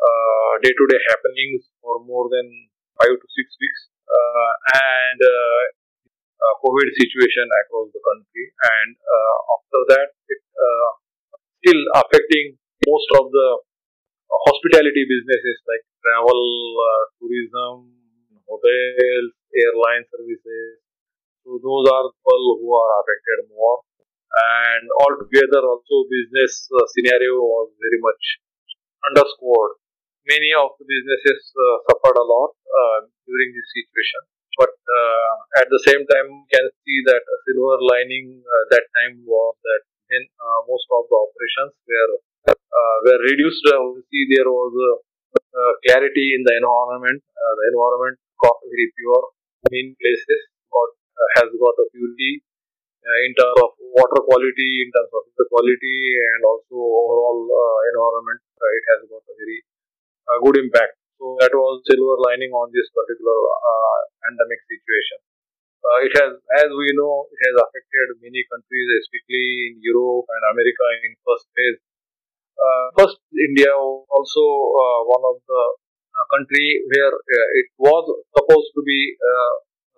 uh, 0.00 0.52
day-to-day 0.64 1.00
happenings 1.12 1.68
for 1.84 2.00
more 2.00 2.24
than 2.32 2.48
five 3.04 3.12
to 3.20 3.26
six 3.36 3.52
weeks, 3.52 3.82
uh, 4.08 4.52
and 4.80 5.20
COVID 6.64 6.88
situation 6.96 7.52
across 7.68 7.92
the 7.92 8.00
country. 8.00 8.48
And 8.64 8.96
after 9.60 9.80
that, 9.92 10.08
it 10.32 10.40
still 11.60 11.84
affecting 12.00 12.56
most 12.86 13.08
of 13.20 13.30
the 13.32 13.48
hospitality 14.48 15.04
businesses 15.04 15.58
like 15.66 15.84
travel, 16.00 16.42
uh, 16.78 17.04
tourism, 17.20 17.92
hotels, 18.48 19.30
airline 19.52 20.04
services. 20.08 20.80
So 21.44 21.58
those 21.60 21.84
are 21.88 22.04
people 22.12 22.42
who 22.60 22.68
are 22.72 22.90
affected 23.02 23.50
more 23.52 23.80
and 24.30 24.86
altogether 25.02 25.62
also 25.66 26.06
business 26.06 26.70
uh, 26.70 26.86
scenario 26.94 27.42
was 27.42 27.74
very 27.82 27.98
much 27.98 28.22
underscored. 29.10 29.74
Many 30.28 30.54
of 30.54 30.76
the 30.78 30.86
businesses 30.86 31.40
uh, 31.50 31.76
suffered 31.90 32.14
a 32.14 32.26
lot 32.26 32.52
uh, 32.54 32.98
during 33.26 33.50
this 33.50 33.66
situation, 33.74 34.20
but 34.60 34.70
uh, 34.70 35.32
at 35.64 35.66
the 35.72 35.80
same 35.82 36.06
time, 36.06 36.28
we 36.30 36.46
can 36.52 36.66
see 36.86 36.98
that 37.10 37.22
a 37.24 37.36
silver 37.48 37.78
lining 37.90 38.38
uh, 38.44 38.64
that 38.70 38.84
time 39.00 39.24
was 39.26 39.56
that 39.64 39.82
in 40.14 40.22
most 40.68 40.86
of 40.90 41.06
the 41.08 41.16
operations 41.18 41.74
were 41.86 42.12
were 42.46 43.20
reduced. 43.30 43.64
Uh, 43.66 44.00
see 44.10 44.24
there 44.30 44.48
was 44.48 44.72
uh, 45.36 45.72
clarity 45.86 46.26
in 46.36 46.42
the 46.44 46.54
environment. 46.56 47.20
Uh, 47.22 47.54
the 47.58 47.64
environment 47.72 48.16
got 48.42 48.56
very 48.64 48.88
pure. 48.96 49.24
Many 49.68 49.96
places 50.00 50.40
got 50.72 50.90
uh, 50.90 51.28
has 51.40 51.48
got 51.52 51.74
a 51.76 51.86
purity 51.92 52.42
uh, 53.04 53.18
in 53.28 53.32
terms 53.36 53.58
of 53.60 53.70
water 53.92 54.20
quality, 54.24 54.84
in 54.84 54.88
terms 54.92 55.12
of 55.12 55.24
the 55.36 55.46
quality, 55.52 55.98
and 56.16 56.40
also 56.44 56.76
overall 56.80 57.40
uh, 57.44 57.78
environment. 57.92 58.40
Uh, 58.56 58.70
it 58.76 58.84
has 58.94 59.00
got 59.08 59.24
a 59.24 59.34
very 59.36 59.58
uh, 60.28 60.38
good 60.44 60.56
impact. 60.60 60.96
So 61.20 61.36
that 61.44 61.52
was 61.52 61.84
silver 61.84 62.16
lining 62.24 62.48
on 62.56 62.72
this 62.72 62.88
particular 62.96 63.36
uh, 63.36 64.00
pandemic 64.24 64.60
situation. 64.64 65.20
Uh, 65.80 65.98
it 66.04 66.12
has, 66.16 66.32
as 66.64 66.68
we 66.72 66.88
know, 66.96 67.24
it 67.28 67.40
has 67.44 67.56
affected 67.60 68.20
many 68.20 68.44
countries, 68.48 68.88
especially 69.04 69.72
in 69.72 69.80
Europe 69.80 70.28
and 70.28 70.42
America 70.52 70.84
in 71.04 71.16
first 71.24 71.48
phase. 71.56 71.80
First, 72.96 73.18
India 73.32 73.70
also 73.76 74.44
uh, 74.82 75.00
one 75.06 75.24
of 75.30 75.36
the 75.46 75.62
uh, 76.16 76.24
country 76.34 76.82
where 76.90 77.14
uh, 77.14 77.48
it 77.60 77.68
was 77.78 78.04
supposed 78.36 78.70
to 78.74 78.82
be 78.82 79.00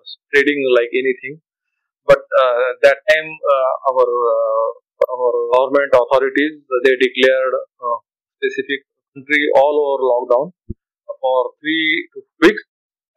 spreading 0.05 0.61
like 0.77 0.93
anything, 0.93 1.41
but 2.05 2.21
that 2.83 2.99
time 3.09 3.29
our 3.91 4.07
our 5.15 5.33
government 5.55 5.93
authorities 5.95 6.61
they 6.85 6.95
declared 7.01 7.55
specific 8.37 8.85
country 9.15 9.43
all 9.57 9.75
over 9.81 9.99
lockdown 10.13 10.47
for 11.21 11.53
three 11.61 12.09
to 12.13 12.21
weeks, 12.43 12.63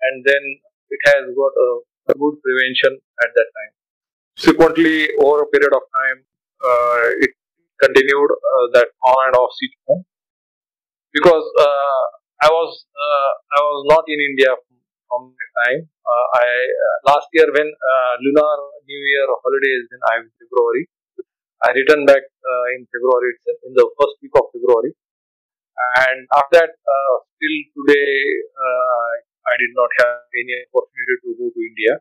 and 0.01 0.23
then 0.23 0.43
it 0.89 1.01
has 1.11 1.23
got 1.35 1.53
a, 1.67 1.69
a 2.13 2.15
good 2.15 2.35
prevention 2.43 2.93
at 3.25 3.31
that 3.33 3.49
time. 3.57 3.73
Subsequently, 4.37 5.09
over 5.19 5.43
a 5.43 5.47
period 5.47 5.73
of 5.73 5.83
time, 5.95 6.19
uh, 6.63 7.07
it 7.25 7.33
continued 7.81 8.31
uh, 8.31 8.65
that 8.75 8.87
on 9.07 9.17
and 9.27 9.35
off 9.35 9.51
situation 9.55 10.05
because 11.15 11.45
uh, 11.59 12.03
I 12.43 12.49
was 12.51 12.71
uh, 12.91 13.31
I 13.55 13.61
was 13.63 13.79
not 13.91 14.03
in 14.07 14.19
India 14.19 14.51
from 15.07 15.31
that 15.31 15.51
time. 15.63 15.81
I 16.35 16.47
last 17.07 17.27
year 17.33 17.47
when 17.47 17.69
lunar 18.23 18.55
New 18.83 19.01
Year 19.11 19.27
holidays 19.31 19.87
in 19.91 19.99
I 20.11 20.15
February, 20.27 20.83
I 21.63 21.71
returned 21.71 22.05
back 22.07 22.23
in 22.75 22.83
February 22.91 23.31
itself 23.35 23.59
in 23.63 23.73
the 23.73 23.87
first 23.95 24.15
week 24.21 24.35
of 24.35 24.51
February, 24.51 24.91
and 25.75 26.27
after 26.35 26.59
that, 26.59 26.71
uh, 26.71 27.15
still 27.35 27.57
today, 27.75 28.15
uh, 28.55 29.09
I 29.47 29.53
did 29.59 29.71
not 29.75 29.91
have 30.03 30.27
any 30.31 30.63
opportunity 30.71 31.15
to 31.23 31.29
go 31.39 31.45
to 31.51 31.59
India 31.59 31.93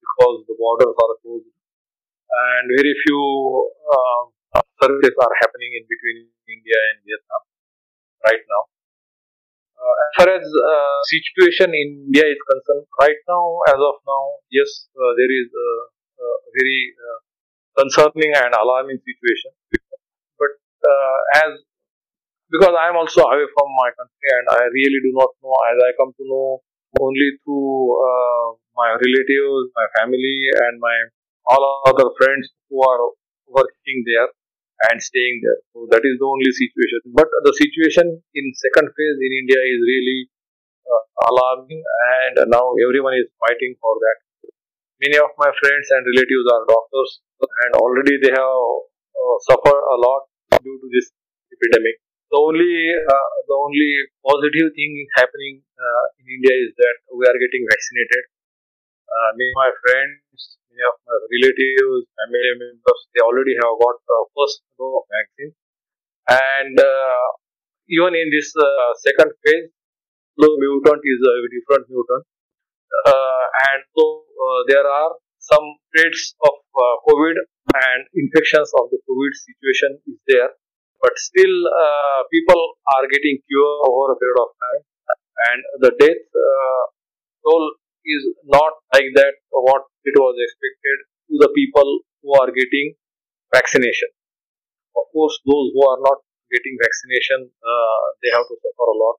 because 0.00 0.44
the 0.48 0.56
borders 0.56 0.92
are 0.92 1.14
closed, 1.24 1.48
and 1.48 2.64
very 2.68 2.94
few 3.04 3.22
uh, 3.88 4.33
services 4.84 5.16
are 5.16 5.34
happening 5.40 5.72
in 5.80 5.84
between 5.88 6.28
India 6.44 6.78
and 6.92 6.96
Vietnam 7.08 7.42
right 8.28 8.44
now. 8.52 8.62
Uh, 9.74 9.94
as 10.04 10.10
far 10.16 10.28
as 10.32 10.44
uh, 10.44 10.98
situation 11.08 11.72
in 11.72 12.08
India 12.08 12.24
is 12.24 12.40
concerned, 12.48 12.86
right 13.00 13.20
now, 13.28 13.44
as 13.68 13.80
of 13.80 13.96
now, 14.06 14.24
yes, 14.48 14.88
uh, 14.96 15.12
there 15.16 15.32
is 15.32 15.48
a, 15.52 15.70
a 16.24 16.28
very 16.56 16.80
uh, 16.96 17.18
concerning 17.80 18.32
and 18.32 18.52
alarming 18.54 19.00
situation. 19.02 19.52
But 20.40 20.52
uh, 20.84 21.18
as 21.44 21.52
because 22.52 22.76
I 22.78 22.88
am 22.92 22.96
also 22.96 23.24
away 23.24 23.48
from 23.50 23.68
my 23.76 23.90
country 23.98 24.28
and 24.30 24.46
I 24.52 24.62
really 24.70 25.00
do 25.02 25.12
not 25.16 25.32
know, 25.42 25.56
as 25.74 25.76
I 25.80 25.90
come 25.98 26.14
to 26.14 26.24
know 26.28 26.62
only 27.02 27.34
through 27.42 27.98
uh, 27.98 28.46
my 28.78 28.94
relatives, 28.94 29.74
my 29.74 29.86
family, 29.98 30.38
and 30.64 30.78
my 30.78 30.96
all 31.50 31.82
other 31.84 32.08
friends 32.16 32.48
who 32.70 32.80
are 32.80 33.10
working 33.50 34.06
there 34.06 34.30
and 34.90 35.00
staying 35.00 35.40
there. 35.44 35.60
So 35.72 35.86
that 35.90 36.02
is 36.04 36.16
the 36.20 36.28
only 36.28 36.50
situation. 36.52 37.00
But 37.12 37.28
the 37.46 37.54
situation 37.54 38.06
in 38.34 38.44
second 38.58 38.88
phase 38.92 39.18
in 39.20 39.32
India 39.42 39.60
is 39.60 39.80
really 39.80 40.20
uh, 40.84 41.04
alarming, 41.30 41.80
and 41.80 42.34
now 42.50 42.74
everyone 42.84 43.16
is 43.16 43.28
fighting 43.40 43.74
for 43.80 43.94
that. 43.98 44.18
Many 45.02 45.18
of 45.18 45.32
my 45.36 45.50
friends 45.60 45.86
and 45.90 46.02
relatives 46.06 46.46
are 46.54 46.62
doctors, 46.70 47.10
and 47.44 47.70
already 47.80 48.14
they 48.22 48.32
have 48.32 48.60
uh, 49.14 49.36
suffered 49.50 49.82
a 49.94 49.96
lot 50.00 50.22
due 50.62 50.78
to 50.78 50.88
this 50.92 51.10
epidemic. 51.52 51.98
The 52.30 52.38
only 52.40 52.74
uh, 52.94 53.30
the 53.46 53.56
only 53.56 53.90
positive 54.26 54.74
thing 54.74 54.92
happening 55.14 55.62
uh, 55.78 56.04
in 56.18 56.24
India 56.38 56.54
is 56.66 56.70
that 56.78 56.96
we 57.14 57.22
are 57.26 57.38
getting 57.38 57.62
vaccinated. 57.68 58.22
Uh, 59.14 59.30
many 59.38 59.54
of 59.54 59.58
my 59.62 59.70
friends, 59.78 60.58
many 60.74 60.82
of 60.82 60.98
my 61.06 61.16
relatives, 61.30 62.10
family 62.18 62.50
members, 62.58 63.00
they 63.14 63.22
already 63.22 63.54
have 63.62 63.78
got 63.78 63.94
the 64.02 64.18
first 64.34 64.66
dose 64.74 64.98
of 64.98 65.06
vaccine. 65.06 65.54
And 66.26 66.74
uh, 66.74 67.26
even 67.86 68.18
in 68.18 68.26
this 68.34 68.50
uh, 68.58 68.90
second 69.06 69.30
phase, 69.46 69.70
the 70.34 70.50
mutant 70.50 70.98
is 70.98 71.20
a 71.22 71.34
different 71.46 71.86
mutant. 71.86 72.26
Uh, 73.06 73.44
and 73.70 73.86
so 73.94 74.26
uh, 74.26 74.60
there 74.66 74.82
are 74.82 75.14
some 75.38 75.66
traits 75.94 76.34
of 76.42 76.54
COVID 77.06 77.36
and 77.70 78.00
infections 78.18 78.66
of 78.82 78.90
the 78.90 78.98
COVID 79.06 79.32
situation 79.46 79.90
is 80.10 80.18
there. 80.26 80.50
but 81.04 81.14
still 81.20 81.56
people 82.32 82.60
are 82.96 83.04
getting 83.12 83.36
cure 83.46 83.74
over 83.88 84.12
a 84.12 84.16
period 84.16 84.40
of 84.40 84.50
time, 84.64 84.82
and 85.48 85.60
the 85.84 85.92
death 86.00 86.22
toll 87.44 87.64
is 88.04 88.22
not 88.44 88.72
like 88.92 89.10
that 89.16 89.34
what 89.50 89.82
it 90.04 90.14
was 90.16 90.34
expected 90.36 90.96
to 91.28 91.34
the 91.40 91.50
people 91.56 92.04
who 92.22 92.30
are 92.40 92.50
getting 92.52 92.94
vaccination. 93.52 94.10
Of 94.96 95.10
course, 95.12 95.36
those 95.44 95.72
who 95.74 95.82
are 95.88 96.00
not 96.00 96.22
getting 96.52 96.76
vaccination, 96.78 97.50
uh, 97.50 98.04
they 98.22 98.30
have 98.30 98.46
to 98.46 98.56
suffer 98.60 98.86
a 98.86 98.96
lot, 98.96 99.16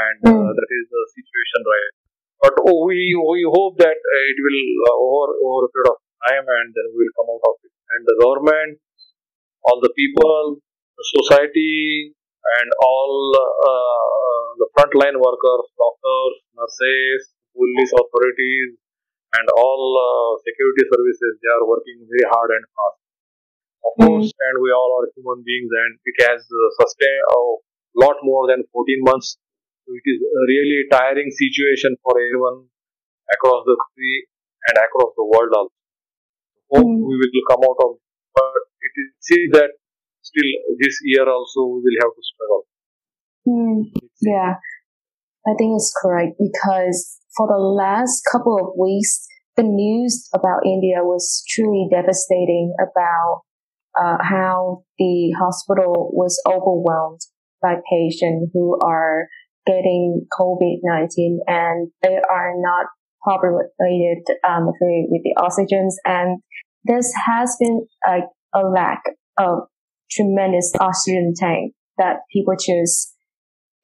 and 0.00 0.18
uh, 0.24 0.30
mm. 0.32 0.50
that 0.56 0.70
is 0.70 0.84
the 0.90 1.02
situation 1.14 1.60
right. 1.62 1.94
But 2.42 2.54
oh, 2.66 2.84
we 2.84 3.14
we 3.14 3.46
hope 3.46 3.78
that 3.78 3.96
uh, 3.96 4.30
it 4.32 4.38
will 4.40 4.64
uh, 4.90 4.96
over 5.00 5.28
over 5.44 5.60
a 5.68 5.70
period 5.70 5.90
of 5.94 5.98
time, 6.28 6.46
and 6.48 6.68
then 6.74 6.86
we 6.92 7.06
will 7.06 7.14
come 7.16 7.30
out 7.30 7.44
of 7.44 7.56
it. 7.62 7.72
And 7.94 8.02
the 8.04 8.16
government, 8.18 8.72
all 9.64 9.78
the 9.80 9.94
people, 9.94 10.58
the 10.98 11.06
society, 11.20 12.12
and 12.58 12.68
all 12.84 13.14
uh, 13.32 14.46
the 14.60 14.68
frontline 14.76 15.16
workers, 15.16 15.64
doctors, 15.78 16.34
nurses, 16.58 17.33
police 17.54 17.92
authorities, 17.94 18.76
and 19.34 19.46
all 19.58 19.82
uh, 19.94 20.30
security 20.42 20.84
services, 20.90 21.32
they 21.42 21.50
are 21.50 21.66
working 21.66 22.02
very 22.06 22.26
hard 22.30 22.50
and 22.54 22.64
fast. 22.74 23.00
Of 23.84 23.92
mm. 23.98 24.06
course, 24.06 24.30
and 24.30 24.54
we 24.62 24.70
all 24.70 24.90
are 24.98 25.06
human 25.14 25.42
beings, 25.42 25.70
and 25.70 25.98
it 26.02 26.16
has 26.26 26.42
uh, 26.42 26.68
sustained 26.82 27.24
a 27.30 27.40
lot 27.98 28.16
more 28.22 28.46
than 28.46 28.62
14 28.70 29.10
months. 29.10 29.38
So 29.84 29.92
it 29.92 30.06
is 30.08 30.18
a 30.22 30.42
really 30.48 30.80
tiring 30.88 31.30
situation 31.30 31.98
for 32.00 32.16
everyone 32.16 32.72
across 33.28 33.68
the 33.68 33.76
country 33.76 34.16
and 34.70 34.76
across 34.80 35.12
the 35.18 35.26
world 35.26 35.52
also. 35.52 35.76
Hope 36.72 36.88
mm. 36.88 37.04
we 37.04 37.14
will 37.20 37.44
come 37.50 37.62
out 37.68 37.78
of, 37.84 37.90
but 38.32 38.64
it 38.80 38.94
is 38.96 39.08
seems 39.20 39.52
that 39.52 39.70
still 40.24 40.50
this 40.80 40.96
year 41.04 41.28
also 41.28 41.68
we 41.68 41.84
will 41.84 42.00
have 42.00 42.14
to 42.16 42.22
struggle. 42.24 42.62
Mm. 43.44 43.92
Yeah, 44.24 44.56
I 45.46 45.52
think 45.58 45.76
it's 45.76 45.92
correct 46.00 46.36
because 46.38 47.18
for 47.36 47.46
the 47.46 47.58
last 47.58 48.22
couple 48.30 48.56
of 48.58 48.78
weeks, 48.78 49.26
the 49.56 49.62
news 49.62 50.28
about 50.34 50.64
India 50.64 51.02
was 51.02 51.44
truly 51.48 51.86
devastating 51.90 52.74
about 52.80 53.42
uh, 54.00 54.16
how 54.22 54.84
the 54.98 55.32
hospital 55.38 56.10
was 56.12 56.40
overwhelmed 56.46 57.20
by 57.62 57.74
patients 57.90 58.50
who 58.52 58.78
are 58.82 59.28
getting 59.66 60.26
COVID-19 60.38 61.38
and 61.46 61.90
they 62.02 62.18
are 62.30 62.52
not 62.56 62.86
populated 63.24 64.24
um, 64.46 64.66
with 64.66 65.22
the 65.22 65.34
oxygens. 65.38 65.94
And 66.04 66.40
this 66.84 67.12
has 67.26 67.56
been 67.60 67.86
a, 68.06 68.20
a 68.58 68.68
lack 68.68 69.02
of 69.38 69.60
tremendous 70.10 70.72
oxygen 70.80 71.32
tank 71.36 71.74
that 71.96 72.18
people 72.32 72.54
just 72.54 73.13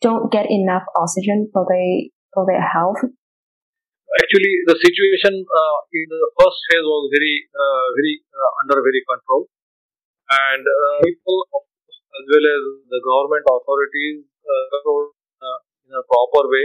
don't 0.01 0.33
get 0.33 0.47
enough 0.49 0.85
oxygen 0.97 1.49
for 1.53 1.67
their, 1.69 2.09
for 2.35 2.47
their 2.49 2.63
health? 2.63 3.01
Actually 4.11 4.55
the 4.67 4.75
situation 4.75 5.47
uh, 5.47 5.79
in 5.95 6.07
the 6.11 6.23
first 6.35 6.59
phase 6.67 6.83
was 6.83 7.05
very 7.15 7.47
uh, 7.55 7.87
very 7.95 8.19
uh, 8.35 8.51
under 8.59 8.83
very 8.83 9.07
control. 9.07 9.47
And 10.31 10.63
uh, 10.67 10.99
people 11.07 11.47
as 12.19 12.25
well 12.27 12.47
as 12.51 12.63
the 12.91 13.01
government 13.07 13.47
authorities 13.47 14.27
uh, 14.43 14.65
controlled 14.75 15.15
uh, 15.15 15.59
in 15.87 15.93
a 15.95 16.03
proper 16.11 16.43
way. 16.51 16.65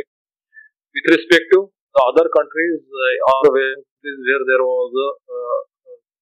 With 0.98 1.06
respect 1.22 1.46
to 1.54 1.70
the 1.70 2.02
other 2.10 2.26
countries 2.34 2.82
or 2.82 3.44
where 3.52 3.78
there 3.78 4.64
was 4.64 4.90
a, 4.96 5.10
a, 5.28 5.40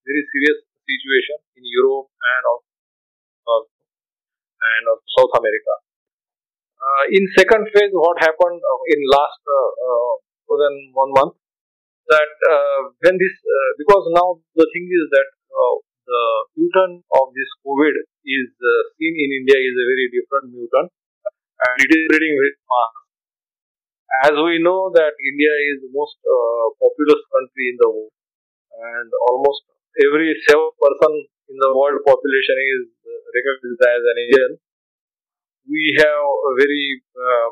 very 0.04 0.24
serious 0.34 0.60
situation 0.84 1.40
in 1.56 1.64
Europe 1.64 2.10
and 2.12 2.44
also, 2.52 3.70
and 4.60 4.84
also 4.92 5.08
South 5.16 5.34
America. 5.40 5.74
In 7.12 7.24
second 7.38 7.70
phase, 7.74 7.92
what 7.94 8.20
happened 8.20 8.60
in 8.60 9.00
last 9.12 9.42
more 10.48 10.60
than 10.60 10.76
one 10.94 11.12
month 11.16 11.36
that 12.10 12.34
uh, 12.44 12.80
when 13.04 13.16
this 13.16 13.36
uh, 13.40 13.70
because 13.80 14.06
now 14.12 14.40
the 14.56 14.68
thing 14.76 14.86
is 14.92 15.06
that 15.16 15.30
uh, 15.50 15.76
the 16.04 16.24
mutant 16.60 17.04
of 17.16 17.32
this 17.32 17.50
COVID 17.64 17.96
is 18.28 18.50
uh, 18.52 18.82
seen 19.00 19.14
in 19.16 19.30
India 19.40 19.56
is 19.56 19.76
a 19.80 19.88
very 19.88 20.08
different 20.12 20.52
mutant 20.52 20.90
and 20.92 21.76
it 21.80 21.90
is 21.96 22.02
spreading 22.12 22.36
very 22.36 22.56
fast. 22.68 22.98
As 24.30 24.36
we 24.36 24.60
know 24.60 24.92
that 24.94 25.16
India 25.16 25.54
is 25.74 25.88
the 25.88 25.92
most 25.96 26.20
uh, 26.28 26.66
populous 26.78 27.24
country 27.32 27.72
in 27.72 27.78
the 27.80 27.90
world 27.90 28.14
and 28.84 29.10
almost 29.32 29.64
every 30.04 30.36
seventh 30.44 30.76
person 30.76 31.14
in 31.50 31.58
the 31.58 31.72
world 31.72 32.04
population 32.04 32.58
is 32.60 32.84
uh, 33.08 33.20
recognized 33.32 33.84
as 33.84 34.04
an 34.04 34.18
Indian. 34.28 34.52
We 35.68 35.96
have 36.00 36.26
a 36.50 36.52
very 36.60 37.02
um, 37.16 37.52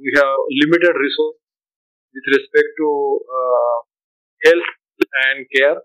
we 0.00 0.10
have 0.16 0.38
limited 0.48 0.94
resource 0.96 1.36
with 2.14 2.26
respect 2.38 2.68
to 2.80 2.88
uh, 3.20 3.78
health 4.46 4.70
and 5.28 5.46
care. 5.54 5.78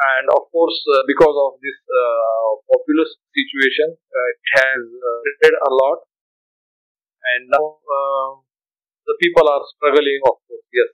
And 0.00 0.24
of 0.32 0.48
course, 0.50 0.80
uh, 0.96 1.04
because 1.06 1.36
of 1.36 1.60
this 1.60 1.78
uh, 1.84 2.50
populous 2.72 3.12
situation, 3.36 3.88
uh, 3.94 4.28
it 4.32 4.42
has 4.56 4.80
uh, 4.88 5.68
a 5.68 5.70
lot. 5.76 5.98
And 7.20 7.52
now 7.52 7.66
uh, 7.84 8.30
the 9.06 9.14
people 9.20 9.44
are 9.44 9.60
struggling, 9.76 10.20
of 10.24 10.40
course, 10.48 10.66
yes. 10.72 10.90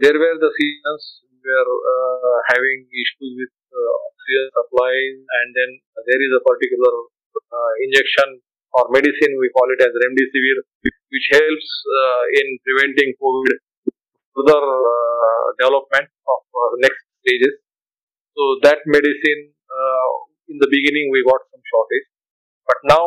There 0.00 0.16
were 0.18 0.36
the 0.40 0.50
seasons 0.56 1.22
were 1.42 1.72
having 2.52 2.78
issues 2.88 3.32
with 3.40 3.54
oxygen 3.72 4.46
supplies, 4.54 5.16
and 5.18 5.48
then 5.56 5.70
there 6.06 6.20
is 6.20 6.32
a 6.36 6.42
particular 6.44 6.92
injection 7.82 8.40
or 8.72 8.86
medicine, 8.94 9.34
we 9.34 9.50
call 9.50 9.66
it 9.74 9.82
as 9.82 9.90
remdesivir, 9.90 10.62
which 10.86 11.26
helps 11.34 11.68
uh, 11.90 12.22
in 12.38 12.46
preventing 12.62 13.18
COVID 13.18 13.58
further 14.30 14.62
uh, 14.62 15.46
development 15.58 16.06
of 16.06 16.42
uh, 16.54 16.70
next 16.78 17.02
stages. 17.26 17.58
So 18.38 18.42
that 18.62 18.78
medicine, 18.86 19.50
uh, 19.66 20.10
in 20.54 20.62
the 20.62 20.70
beginning, 20.70 21.10
we 21.10 21.26
got 21.26 21.42
some 21.50 21.62
shortage, 21.66 22.06
but 22.62 22.78
now 22.86 23.06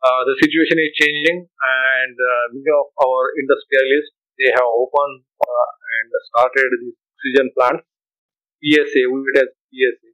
uh, 0.00 0.22
the 0.24 0.36
situation 0.40 0.80
is 0.80 0.96
changing, 0.96 1.38
and 1.44 2.16
uh, 2.16 2.44
many 2.56 2.72
of 2.72 2.88
our 2.96 3.20
industrialists 3.36 4.15
they 4.38 4.50
have 4.52 4.68
opened 4.68 5.24
and 5.24 6.08
started 6.32 6.68
the 6.82 6.90
oxygen 6.92 7.48
plant, 7.56 7.80
PSA, 8.60 9.02
we 9.08 9.18
it 9.32 9.36
as 9.44 9.50
PSA. 9.72 10.10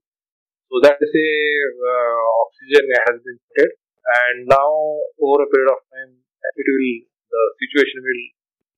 So 0.73 0.81
that 0.89 0.97
is 1.01 1.13
a 1.13 1.33
uh, 1.85 2.25
oxygen 2.49 2.85
has 3.07 3.17
been 3.21 3.39
put 3.53 3.73
and 4.03 4.49
now 4.49 4.73
over 5.21 5.45
a 5.45 5.49
period 5.53 5.71
of 5.71 5.81
time 5.93 6.17
it 6.17 6.67
will 6.67 6.91
the 7.33 7.43
situation 7.61 8.01
will 8.05 8.25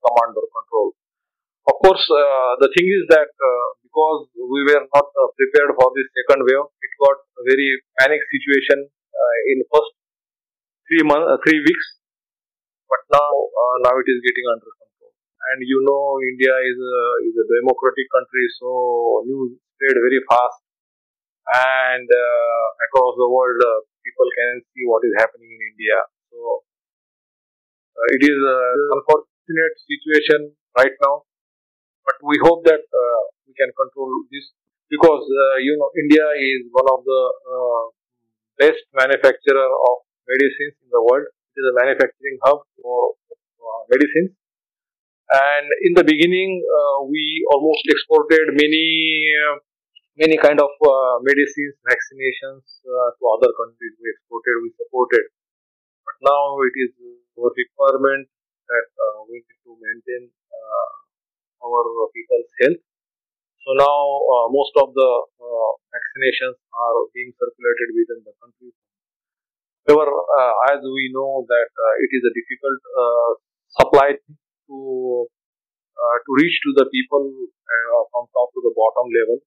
come 0.02 0.16
under 0.30 0.44
control. 0.46 0.94
Of 1.64 1.76
course, 1.80 2.04
uh, 2.12 2.61
the 2.61 2.70
thing 2.76 2.87
is 2.87 3.09
that 3.09 3.30
uh, 3.30 3.66
because 3.83 4.28
we 4.37 4.61
were 4.68 4.85
not 4.85 5.07
uh, 5.09 5.28
prepared 5.33 5.72
for 5.74 5.88
this 5.96 6.09
second 6.12 6.44
wave, 6.44 6.68
it 6.68 6.92
got 7.00 7.18
a 7.40 7.42
very 7.48 7.70
panic 7.98 8.20
situation 8.20 8.85
uh, 8.85 9.37
in 9.48 9.64
first 9.72 9.90
three 10.87 11.04
months, 11.09 11.24
uh, 11.24 11.40
three 11.40 11.64
weeks. 11.64 11.87
But 12.85 13.00
now, 13.11 13.33
now 13.80 13.94
it 13.96 14.09
is 14.12 14.20
getting 14.20 14.44
under 14.44 14.68
control. 14.68 14.84
And 15.52 15.59
you 15.61 15.80
know, 15.85 16.20
India 16.24 16.54
is 16.54 16.78
a, 16.80 16.98
is 17.28 17.37
a 17.37 17.46
democratic 17.61 18.07
country, 18.14 18.46
so 18.61 19.22
news 19.28 19.61
spread 19.76 19.96
very 19.98 20.20
fast 20.30 20.64
and 21.44 22.09
uh, 22.09 22.66
across 22.88 23.14
the 23.20 23.28
world 23.28 23.61
uh, 23.61 23.80
people 24.00 24.28
can 24.33 24.64
see 24.72 24.85
what 24.88 25.04
is 25.04 25.12
happening 25.20 25.50
in 25.52 25.61
India. 25.61 25.98
So 26.33 26.64
uh, 27.92 28.07
it 28.16 28.22
is 28.24 28.38
an 28.40 28.80
unfortunate 28.96 29.76
situation 29.85 30.40
right 30.76 30.96
now, 31.04 31.28
but 32.09 32.16
we 32.24 32.40
hope 32.42 32.64
that 32.64 32.80
we 33.46 33.52
can 33.54 33.70
control 33.76 34.11
this 34.33 34.46
because 34.88 35.24
you 35.61 35.76
know 35.76 35.90
India 36.00 36.24
is 36.40 36.66
one 36.72 36.88
of 36.88 37.04
the 37.04 37.22
best 38.59 38.83
manufacturer 38.96 39.68
of 39.68 39.96
medicines 40.26 40.74
in 40.80 40.88
the 40.90 41.02
world. 41.04 41.28
It 41.28 41.61
is 41.61 41.66
a 41.70 41.76
manufacturing 41.76 42.38
hub 42.42 42.64
for 42.80 43.14
medicines. 43.92 44.33
And 45.24 45.66
in 45.80 45.92
the 45.96 46.04
beginning, 46.04 46.60
uh, 46.60 47.08
we 47.08 47.24
almost 47.52 47.80
exported 47.88 48.52
many 48.60 49.24
uh, 49.40 49.56
many 50.20 50.37
kind 50.37 50.60
of 50.60 50.70
uh, 50.84 51.16
medicines, 51.24 51.74
vaccinations 51.82 52.62
uh, 52.84 53.08
to 53.16 53.22
other 53.34 53.50
countries. 53.56 53.94
We 53.98 54.12
exported, 54.12 54.54
we 54.62 54.70
supported. 54.76 55.24
But 56.04 56.16
now 56.28 56.60
it 56.60 56.74
is 56.76 56.92
our 57.40 57.50
requirement 57.50 58.28
that 58.68 58.88
uh, 58.94 59.24
we 59.26 59.40
need 59.40 59.60
to 59.64 59.72
maintain 59.80 60.28
uh, 60.28 60.90
our 61.64 61.82
people's 62.12 62.52
health. 62.60 62.82
So 63.64 63.72
now 63.80 63.96
most 64.52 64.76
of 64.76 64.92
the 64.92 65.10
vaccinations 65.88 66.60
are 66.68 66.98
being 67.16 67.32
circulated 67.32 67.88
within 67.96 68.20
the 68.28 68.37
country. 68.37 68.76
However, 69.88 70.12
as 70.68 70.84
we 70.84 71.08
know 71.16 71.48
that 71.48 71.72
it 72.04 72.10
is 72.12 72.22
a 72.28 72.32
difficult 72.37 72.80
supply 73.72 74.20
to 74.68 75.27
to 76.24 76.31
reach 76.40 76.57
to 76.64 76.70
the 76.79 76.87
people 76.92 77.24
from 78.12 78.24
top 78.35 78.48
to 78.55 78.61
the 78.66 78.74
bottom 78.77 79.07
level 79.09 79.38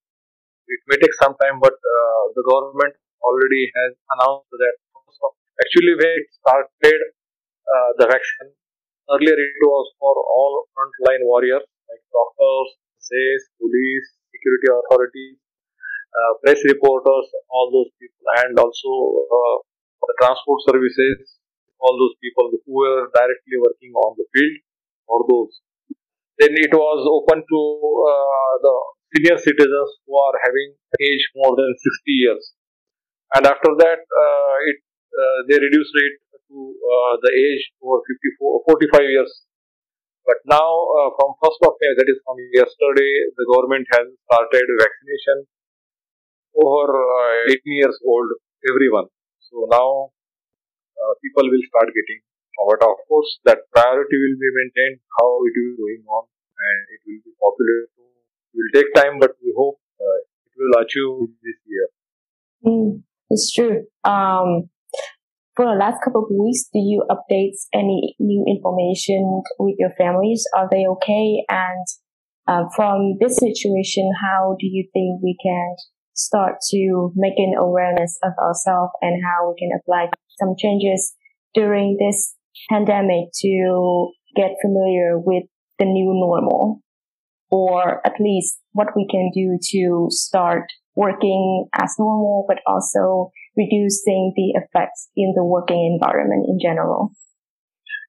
it 0.68 0.82
may 0.88 0.98
take 1.00 1.16
some 1.24 1.36
time, 1.40 1.64
but 1.64 1.74
uh, 1.74 2.24
the 2.36 2.44
government 2.44 2.96
already 3.24 3.72
has 3.76 3.96
announced 4.16 4.52
that. 4.52 4.76
Actually, 5.58 5.96
when 5.98 6.12
it 6.12 6.28
started 6.38 7.02
uh, 7.66 7.90
the 7.98 8.06
vaccine, 8.06 8.52
earlier 9.10 9.34
it 9.34 9.64
was 9.64 9.88
for 9.98 10.14
all 10.14 10.68
frontline 10.76 11.24
warriors 11.26 11.66
like 11.90 12.04
doctors, 12.14 12.78
nurses, 13.08 13.50
police, 13.58 14.08
security 14.36 14.68
authorities, 14.70 15.40
uh, 16.14 16.32
press 16.44 16.60
reporters, 16.68 17.26
all 17.50 17.72
those 17.72 17.92
people, 17.98 18.26
and 18.44 18.54
also 18.60 18.92
uh, 19.32 19.58
the 20.04 20.16
transport 20.22 20.60
services, 20.68 21.40
all 21.80 21.96
those 21.98 22.16
people 22.22 22.52
who 22.52 22.72
were 22.76 23.08
directly 23.16 23.58
working 23.58 23.92
on 23.96 24.14
the 24.20 24.28
field, 24.36 24.58
or 25.08 25.26
those. 25.28 25.62
Then 26.40 26.54
it 26.54 26.72
was 26.72 27.00
open 27.10 27.42
to 27.42 27.62
uh, 28.14 28.54
the 28.62 28.76
senior 29.16 29.38
citizens 29.42 29.90
who 30.06 30.14
are 30.16 30.38
having 30.46 30.78
age 31.02 31.26
more 31.36 31.56
than 31.58 31.74
60 31.74 32.12
years. 32.12 32.54
And 33.36 33.46
after 33.48 33.74
that, 33.74 34.00
uh, 34.06 34.56
it 34.70 34.78
uh, 35.18 35.40
they 35.50 35.58
reduced 35.58 35.96
it 35.98 36.14
to 36.52 36.58
uh, 36.78 37.14
the 37.26 37.32
age 37.34 37.64
over 37.82 37.98
54, 38.06 38.70
45 38.70 39.02
years. 39.10 39.32
But 40.28 40.38
now, 40.46 40.68
uh, 40.68 41.10
from 41.18 41.40
1st 41.42 41.62
of 41.66 41.74
May, 41.80 41.92
that 41.98 42.06
is 42.12 42.20
from 42.22 42.38
yesterday, 42.54 43.14
the 43.34 43.48
government 43.50 43.88
has 43.96 44.06
started 44.28 44.68
vaccination 44.78 45.48
over 46.54 46.86
18 47.50 47.64
years 47.66 47.98
old, 48.06 48.30
everyone. 48.68 49.08
So 49.48 49.66
now, 49.72 50.12
people 51.24 51.48
will 51.48 51.66
start 51.72 51.90
getting 51.96 52.20
but 52.66 52.82
of 52.82 52.98
course, 53.08 53.40
that 53.46 53.70
priority 53.72 54.18
will 54.18 54.38
be 54.42 54.50
maintained 54.58 55.00
how 55.20 55.30
it 55.46 55.54
will 55.54 55.74
be 55.74 55.78
going 55.78 56.04
on 56.10 56.24
and 56.26 56.80
it 56.90 57.02
will 57.06 57.22
be 57.22 57.34
popular. 57.38 57.78
It 57.94 58.58
will 58.58 58.74
take 58.74 58.90
time, 58.98 59.20
but 59.20 59.38
we 59.44 59.54
hope 59.54 59.78
uh, 60.02 60.20
it 60.50 60.54
will 60.58 60.76
achieve 60.82 61.30
this 61.46 61.60
year. 61.70 61.88
Mm, 62.66 63.04
it's 63.30 63.54
true. 63.54 63.86
Um, 64.04 64.70
for 65.56 65.66
the 65.66 65.78
last 65.78 66.02
couple 66.04 66.22
of 66.22 66.30
weeks, 66.30 66.70
do 66.74 66.80
you 66.80 67.06
update 67.10 67.58
any 67.74 68.16
new 68.20 68.46
information 68.46 69.42
with 69.60 69.76
your 69.80 69.92
families? 69.98 70.46
Are 70.56 70.68
they 70.70 70.86
okay? 70.86 71.44
And 71.50 71.86
uh, 72.48 72.70
from 72.76 73.18
this 73.20 73.38
situation, 73.38 74.10
how 74.22 74.56
do 74.60 74.68
you 74.68 74.88
think 74.94 75.22
we 75.22 75.36
can 75.42 75.76
start 76.14 76.56
to 76.72 77.12
make 77.16 77.38
an 77.38 77.54
awareness 77.58 78.18
of 78.24 78.34
ourselves 78.38 78.92
and 79.02 79.22
how 79.24 79.50
we 79.50 79.56
can 79.60 79.70
apply 79.78 80.10
some 80.40 80.56
changes 80.58 81.14
during 81.54 81.98
this 82.00 82.37
pandemic 82.70 83.30
to 83.42 84.12
get 84.36 84.52
familiar 84.62 85.18
with 85.18 85.44
the 85.80 85.86
new 85.86 86.14
normal 86.14 86.82
or 87.50 88.06
at 88.06 88.20
least 88.20 88.60
what 88.74 88.88
we 88.96 89.08
can 89.10 89.32
do 89.34 89.58
to 89.72 90.08
start 90.10 90.68
working 90.96 91.68
as 91.74 91.96
normal, 91.98 92.46
but 92.48 92.60
also 92.66 93.32
reducing 93.56 94.34
the 94.36 94.58
effects 94.60 95.10
in 95.16 95.34
the 95.36 95.44
working 95.44 95.80
environment 95.94 96.46
in 96.50 96.60
general? 96.62 97.14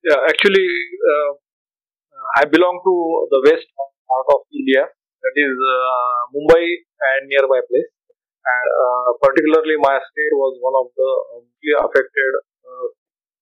Yeah, 0.02 0.18
actually, 0.28 0.68
uh, 1.12 1.32
I 2.36 2.44
belong 2.44 2.80
to 2.82 2.94
the 3.30 3.40
west 3.50 3.66
part 3.76 4.26
of 4.34 4.40
India, 4.52 4.88
that 4.88 5.34
is 5.36 5.54
uh, 5.54 6.20
Mumbai 6.34 6.64
and 6.64 7.28
nearby 7.28 7.60
place. 7.68 7.92
And 8.48 8.68
uh, 8.72 9.08
particularly, 9.20 9.76
my 9.76 10.00
state 10.00 10.34
was 10.34 10.56
one 10.64 10.72
of 10.72 10.88
the 10.96 11.10
affected 11.84 12.32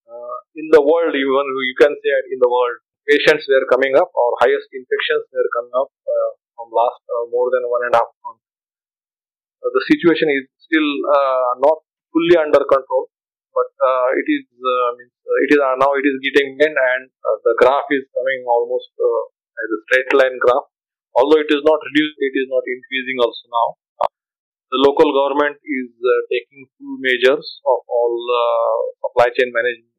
uh, 0.06 0.36
in 0.54 0.66
the 0.70 0.82
world, 0.82 1.12
even 1.14 1.44
you 1.66 1.76
can 1.78 1.92
say 1.98 2.12
in 2.30 2.38
the 2.38 2.50
world, 2.50 2.78
patients 3.06 3.46
were 3.50 3.66
coming 3.70 3.94
up 3.98 4.10
or 4.14 4.28
highest 4.42 4.70
infections 4.70 5.26
were 5.34 5.50
coming 5.54 5.74
up 5.74 5.90
uh, 5.90 6.30
from 6.54 6.70
last 6.70 7.02
uh, 7.10 7.26
more 7.30 7.50
than 7.50 7.66
one 7.66 7.82
and 7.86 7.94
a 7.94 7.98
half 7.98 8.10
months. 8.22 8.46
Uh, 9.62 9.70
the 9.74 9.82
situation 9.90 10.30
is 10.30 10.46
still 10.62 10.90
uh, 11.10 11.58
not 11.58 11.82
fully 12.14 12.36
under 12.38 12.62
control, 12.66 13.10
but 13.50 13.70
uh, 13.82 14.08
it 14.14 14.26
is 14.30 14.46
it 14.46 15.50
is 15.54 15.58
now 15.58 15.90
it 15.98 16.06
is 16.06 16.16
getting 16.22 16.54
in 16.54 16.72
and 16.74 17.02
the 17.42 17.54
graph 17.58 17.88
is 17.90 18.06
coming 18.14 18.46
almost 18.46 18.90
as 18.94 19.68
a 19.74 19.78
straight 19.86 20.10
line 20.14 20.38
graph. 20.38 20.66
Although 21.16 21.40
it 21.40 21.50
is 21.50 21.64
not 21.64 21.80
reduced, 21.80 22.18
it 22.20 22.34
is 22.36 22.48
not 22.52 22.62
increasing 22.68 23.18
also 23.24 23.44
now 23.48 23.68
the 24.72 24.80
local 24.82 25.08
government 25.14 25.56
is 25.62 25.90
uh, 25.94 26.12
taking 26.26 26.66
full 26.74 26.98
measures 26.98 27.46
of 27.62 27.78
all 27.86 28.14
uh, 28.18 28.78
supply 29.06 29.30
chain 29.30 29.54
management 29.54 29.95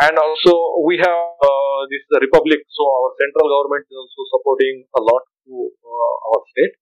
and 0.00 0.14
also 0.16 0.80
we 0.86 0.96
have 0.96 1.36
uh, 1.44 1.80
this 1.92 2.04
republic 2.24 2.60
so 2.72 2.82
our 2.88 3.10
central 3.20 3.46
government 3.52 3.84
is 3.84 3.96
also 4.00 4.22
supporting 4.32 4.86
a 4.96 5.00
lot 5.02 5.24
to 5.44 5.52
uh, 5.68 6.14
our 6.30 6.40
state. 6.54 6.74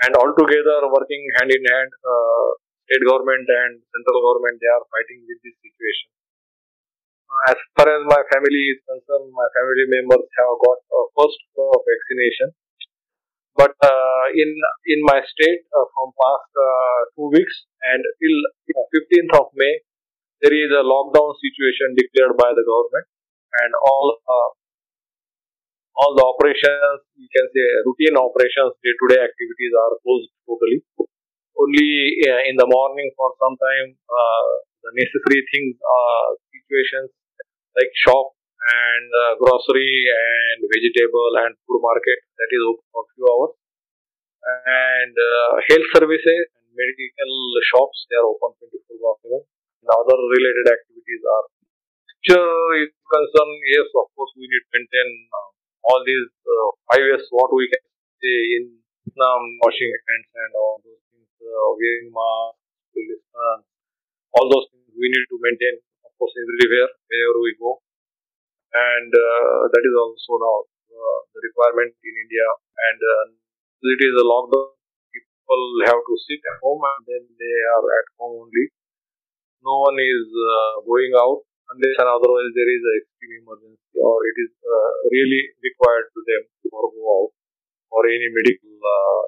And 0.00 0.16
all 0.16 0.32
together 0.32 0.88
working 0.88 1.22
hand 1.36 1.52
in 1.52 1.60
hand 1.60 1.90
uh, 2.00 2.48
state 2.88 3.04
government 3.04 3.44
and 3.44 3.84
central 3.92 4.18
government 4.24 4.56
they 4.56 4.72
are 4.72 4.84
fighting 4.88 5.20
with 5.28 5.38
this 5.44 5.54
situation. 5.60 6.08
Uh, 7.28 7.42
as 7.52 7.58
far 7.76 7.86
as 7.86 8.02
my 8.08 8.22
family 8.32 8.62
is 8.72 8.80
concerned 8.88 9.28
my 9.30 9.48
family 9.54 9.86
members 9.92 10.24
have 10.40 10.56
got 10.64 10.78
first 11.14 11.38
of 11.54 11.80
vaccination. 11.84 12.50
But 13.54 13.76
uh, 13.84 14.24
in 14.32 14.50
in 14.88 15.00
my 15.04 15.20
state 15.22 15.62
uh, 15.76 15.86
from 15.94 16.16
past 16.16 16.50
two 17.14 17.28
weeks 17.30 17.56
and 17.92 18.00
till 18.18 18.36
15th 18.72 19.32
of 19.36 19.46
may 19.52 19.84
there 20.40 20.56
is 20.56 20.70
a 20.72 20.84
lockdown 20.84 21.32
situation 21.36 21.92
declared 21.96 22.36
by 22.36 22.50
the 22.56 22.64
government 22.64 23.06
and 23.60 23.70
all 23.76 24.06
uh, 24.24 24.50
all 26.00 26.12
the 26.16 26.24
operations 26.24 27.00
you 27.18 27.28
can 27.28 27.46
say 27.52 27.66
routine 27.84 28.16
operations 28.16 28.72
day 28.80 28.94
to 28.96 29.06
day 29.12 29.20
activities 29.20 29.72
are 29.76 29.92
closed 30.00 30.30
totally. 30.48 30.80
Only 31.60 31.88
uh, 32.24 32.42
in 32.48 32.56
the 32.56 32.64
morning 32.64 33.12
for 33.18 33.36
some 33.36 33.56
time 33.60 33.88
uh, 34.08 34.48
the 34.80 34.92
necessary 34.96 35.44
things 35.52 35.76
uh, 35.76 36.28
situations 36.56 37.12
like 37.76 37.92
shop 38.06 38.32
and 38.32 39.06
uh, 39.12 39.32
grocery 39.40 39.94
and 40.08 40.58
vegetable 40.72 41.32
and 41.44 41.52
food 41.68 41.80
market 41.84 42.18
that 42.40 42.48
is 42.48 42.62
open 42.64 42.86
for 42.92 43.02
few 43.12 43.26
hours. 43.28 43.52
And 44.64 45.12
uh, 45.12 45.52
health 45.68 45.88
services 45.92 46.44
and 46.56 46.66
medical 46.72 47.32
shops 47.76 48.08
they 48.08 48.16
are 48.16 48.24
open 48.24 48.56
24 48.56 49.04
hours 49.04 49.44
the 49.82 49.92
other 49.96 50.18
related 50.18 50.66
activities 50.76 51.22
are 51.24 51.44
picture 52.20 52.84
is 52.84 52.92
concerned, 53.08 53.56
yes, 53.64 53.88
of 53.96 54.12
course, 54.12 54.32
we 54.36 54.44
need 54.44 54.60
to 54.60 54.70
maintain 54.76 55.08
uh, 55.32 55.48
all 55.88 56.00
these 56.04 56.28
uh, 56.44 56.68
five 56.92 57.00
years, 57.00 57.24
what 57.32 57.48
we 57.48 57.64
can 57.72 57.80
say 58.20 58.36
in 58.60 58.64
um, 59.16 59.44
washing 59.64 59.88
hands 59.88 60.28
and 60.36 60.52
all 60.52 60.76
those 60.84 61.00
things, 61.08 61.32
uh, 61.40 61.68
wearing 61.80 62.12
masks, 62.12 62.60
distance, 62.92 63.64
all 64.36 64.46
those 64.52 64.68
things 64.68 64.92
we 64.92 65.08
need 65.08 65.26
to 65.32 65.38
maintain, 65.40 65.80
of 66.04 66.12
course, 66.20 66.36
everywhere, 66.36 66.92
wherever 67.08 67.40
we 67.40 67.56
go. 67.56 67.80
And 68.76 69.10
uh, 69.10 69.72
that 69.72 69.82
is 69.82 69.96
also 69.96 70.36
now 70.36 70.58
uh, 70.92 71.20
the 71.32 71.40
requirement 71.40 71.96
in 72.04 72.14
India. 72.14 72.48
And 72.84 73.00
uh, 73.00 73.24
it 73.80 74.00
is 74.04 74.14
a 74.20 74.26
lockdown, 74.28 74.76
people 75.08 75.62
have 75.88 76.04
to 76.04 76.14
sit 76.28 76.44
at 76.44 76.60
home 76.60 76.84
and 76.84 77.02
then 77.08 77.24
they 77.32 77.56
are 77.80 77.86
at 77.96 78.06
home 78.20 78.44
only 78.44 78.68
no 79.60 79.74
one 79.84 79.98
is 80.00 80.26
uh, 80.32 80.80
going 80.88 81.12
out 81.16 81.44
unless 81.70 81.96
and 82.02 82.10
otherwise 82.10 82.50
there 82.56 82.70
is 82.70 82.82
a 82.82 82.94
extreme 82.98 83.34
emergency 83.44 83.96
or 84.00 84.16
it 84.26 84.36
is 84.42 84.52
uh, 84.64 84.90
really 85.12 85.42
required 85.62 86.08
to 86.10 86.20
them 86.26 86.42
to 86.64 86.66
go 86.72 86.82
out 86.88 87.30
or 87.90 88.02
any 88.06 88.28
medical. 88.32 88.74
Uh, 88.74 89.22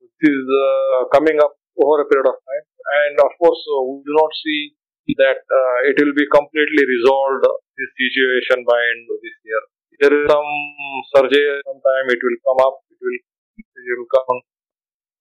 this 0.00 0.30
is 0.30 0.42
uh, 0.46 1.08
coming 1.12 1.36
up 1.42 1.56
over 1.78 2.02
a 2.02 2.08
period 2.08 2.28
of 2.28 2.36
time, 2.38 2.64
and 3.04 3.14
of 3.22 3.32
course 3.38 3.60
uh, 3.60 3.82
we 3.86 4.02
do 4.06 4.14
not 4.14 4.32
see 4.40 4.74
that 5.16 5.40
uh, 5.40 5.78
it 5.88 5.96
will 6.00 6.14
be 6.16 6.26
completely 6.28 6.84
resolved 6.84 7.44
this 7.76 7.90
situation 7.96 8.66
by 8.68 8.76
end 8.76 9.04
of 9.08 9.18
this 9.24 9.36
year. 9.44 9.62
There 9.98 10.14
is 10.14 10.24
some 10.30 10.52
surge 11.16 11.42
sometime 11.66 12.06
it 12.12 12.20
will 12.22 12.40
come 12.46 12.60
up, 12.62 12.76
it 12.92 12.98
will 13.00 13.18
it 13.58 13.94
will 13.98 14.10
come, 14.14 14.38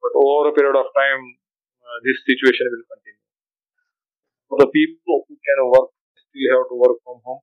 but 0.02 0.14
over 0.14 0.50
a 0.50 0.54
period 0.54 0.78
of 0.78 0.88
time 0.94 1.24
this 2.04 2.20
situation 2.28 2.68
will 2.70 2.86
continue 2.86 3.27
for 4.48 4.58
the 4.60 4.70
people 4.72 5.28
who 5.28 5.36
can 5.36 5.60
work 5.72 5.92
still 6.16 6.48
have 6.56 6.66
to 6.72 6.76
work 6.76 6.98
from 7.04 7.20
home. 7.24 7.42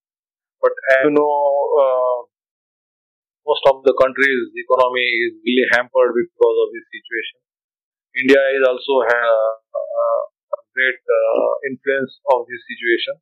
But 0.61 0.73
as 0.97 1.09
you 1.09 1.13
know, 1.13 1.37
uh, 1.81 2.19
most 3.45 3.65
of 3.69 3.85
the 3.85 3.95
countries' 4.01 4.53
economy 4.57 5.05
is 5.29 5.33
really 5.45 5.67
hampered 5.77 6.13
because 6.17 6.57
of 6.65 6.69
this 6.73 6.87
situation. 6.89 7.39
India 8.17 8.41
is 8.57 8.65
also 8.65 8.95
have 9.05 9.59
a 9.75 10.59
great 10.73 11.01
uh, 11.03 11.51
influence 11.69 12.13
of 12.33 12.47
this 12.49 12.63
situation, 12.71 13.15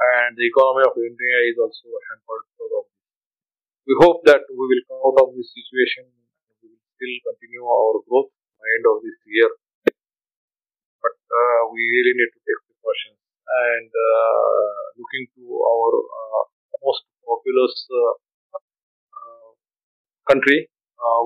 and 0.00 0.32
the 0.38 0.46
economy 0.46 0.84
of 0.88 0.94
India 0.96 1.36
is 1.52 1.56
also 1.60 1.88
hampered 2.10 2.44
because 2.54 2.72
of 2.80 2.84
this. 2.88 3.04
We 3.86 3.94
hope 4.02 4.20
that 4.26 4.42
we 4.48 4.64
will 4.64 4.84
come 4.88 5.00
out 5.04 5.18
of 5.26 5.28
this 5.36 5.50
situation 5.52 6.08
we 6.62 6.70
will 6.72 6.84
still 6.96 7.16
continue 7.28 7.64
our 7.66 8.00
growth 8.08 8.30
by 8.58 8.66
end 8.78 8.86
of 8.88 8.96
this 9.04 9.18
year. 9.28 9.50
But 11.02 11.16
uh, 11.18 11.60
we 11.70 11.80
really 11.84 12.14
need 12.16 12.30
to 12.34 12.40
take 12.42 12.65
questions 12.86 13.18
and 13.66 13.90
uh, 13.90 14.78
looking 14.94 15.24
to 15.34 15.42
our 15.58 15.90
uh, 15.98 16.42
most 16.86 17.02
populous 17.26 17.74
uh, 17.90 18.14
country, 20.30 20.70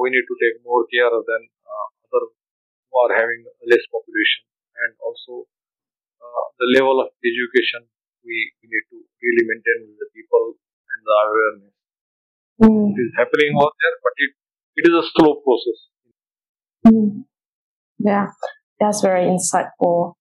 we 0.00 0.08
need 0.08 0.24
to 0.24 0.36
take 0.40 0.56
more 0.64 0.84
care 0.88 1.12
than 1.12 1.42
other 2.08 2.24
who 2.90 2.94
are 3.04 3.12
having 3.14 3.44
less 3.68 3.84
population 3.92 4.42
and 4.84 4.92
also 5.04 5.46
uh, 6.20 6.44
the 6.58 6.68
level 6.76 7.00
of 7.00 7.08
education 7.22 7.86
we, 8.24 8.36
we 8.60 8.66
need 8.68 8.86
to 8.92 8.98
really 9.00 9.44
maintain 9.48 9.88
with 9.88 9.98
the 10.02 10.10
people 10.12 10.58
and 10.58 11.00
the 11.06 11.16
awareness. 11.24 11.74
Mm. 12.60 12.92
It 12.92 12.98
is 13.00 13.12
happening 13.16 13.56
out 13.56 13.72
there, 13.72 13.96
but 14.04 14.14
it, 14.20 14.30
it 14.76 14.84
is 14.90 14.94
a 14.94 15.04
slow 15.16 15.40
process. 15.40 15.78
Mm. 16.84 17.24
Yeah, 17.98 18.28
that's 18.78 19.00
very 19.00 19.24
insightful. 19.24 20.19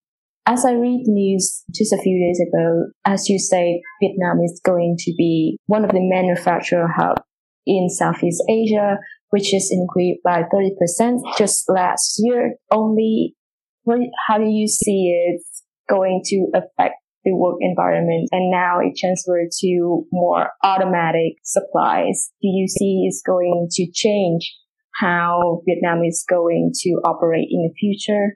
As 0.49 0.65
I 0.65 0.71
read 0.71 1.03
news 1.05 1.63
just 1.71 1.93
a 1.93 2.01
few 2.01 2.17
days 2.17 2.41
ago, 2.41 2.87
as 3.05 3.29
you 3.29 3.37
say, 3.37 3.83
Vietnam 4.01 4.39
is 4.43 4.59
going 4.65 4.95
to 4.97 5.13
be 5.15 5.59
one 5.67 5.85
of 5.85 5.91
the 5.91 6.01
manufacturer 6.01 6.87
hub 6.87 7.17
in 7.67 7.87
Southeast 7.87 8.41
Asia, 8.49 8.97
which 9.29 9.53
is 9.53 9.69
increased 9.71 10.21
by 10.23 10.41
30% 10.51 11.19
just 11.37 11.65
last 11.69 12.15
year. 12.17 12.55
Only, 12.71 13.35
what, 13.83 13.99
how 14.27 14.39
do 14.39 14.49
you 14.49 14.67
see 14.67 15.13
it 15.13 15.39
going 15.87 16.23
to 16.25 16.47
affect 16.55 16.95
the 17.23 17.35
work 17.35 17.57
environment? 17.61 18.29
And 18.31 18.49
now 18.49 18.79
it 18.79 18.97
transferred 18.99 19.51
to 19.59 20.07
more 20.11 20.49
automatic 20.63 21.33
supplies. 21.43 22.31
Do 22.41 22.47
you 22.47 22.67
see 22.67 23.05
it's 23.07 23.21
going 23.23 23.67
to 23.73 23.91
change 23.93 24.51
how 24.99 25.61
Vietnam 25.67 26.03
is 26.03 26.25
going 26.27 26.71
to 26.73 26.89
operate 27.05 27.49
in 27.51 27.69
the 27.69 27.73
future? 27.79 28.35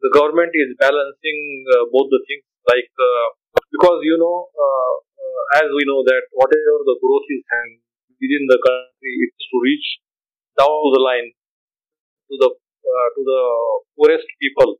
The 0.00 0.10
government 0.14 0.52
is 0.54 0.70
balancing 0.78 1.40
uh, 1.74 1.84
both 1.90 2.08
the 2.14 2.22
things 2.26 2.46
like 2.70 2.90
uh, 2.94 3.28
because 3.74 4.00
you 4.06 4.16
know 4.18 4.46
uh, 4.46 4.94
uh, 4.94 5.62
as 5.62 5.68
we 5.74 5.82
know 5.90 6.06
that 6.06 6.22
whatever 6.38 6.76
the 6.86 6.96
growth 7.02 7.26
is 7.34 7.42
happening 7.50 7.82
within 8.22 8.44
the 8.46 8.58
country 8.62 9.12
it's 9.26 9.44
to 9.50 9.56
reach 9.62 9.88
down 10.58 10.78
the 10.94 11.02
line 11.02 11.28
to 12.30 12.34
the 12.38 12.50
uh, 12.50 13.08
to 13.14 13.20
the 13.20 13.42
poorest 13.96 14.28
people. 14.40 14.78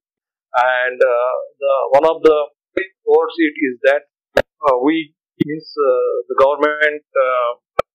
And 0.59 0.99
uh, 0.99 1.37
the 1.61 1.73
one 1.99 2.07
of 2.09 2.23
the 2.23 2.39
towards 3.05 3.37
it 3.39 3.55
is 3.69 3.75
that 3.91 4.03
we 4.83 5.15
means 5.45 5.67
the 6.29 6.37
government 6.39 7.05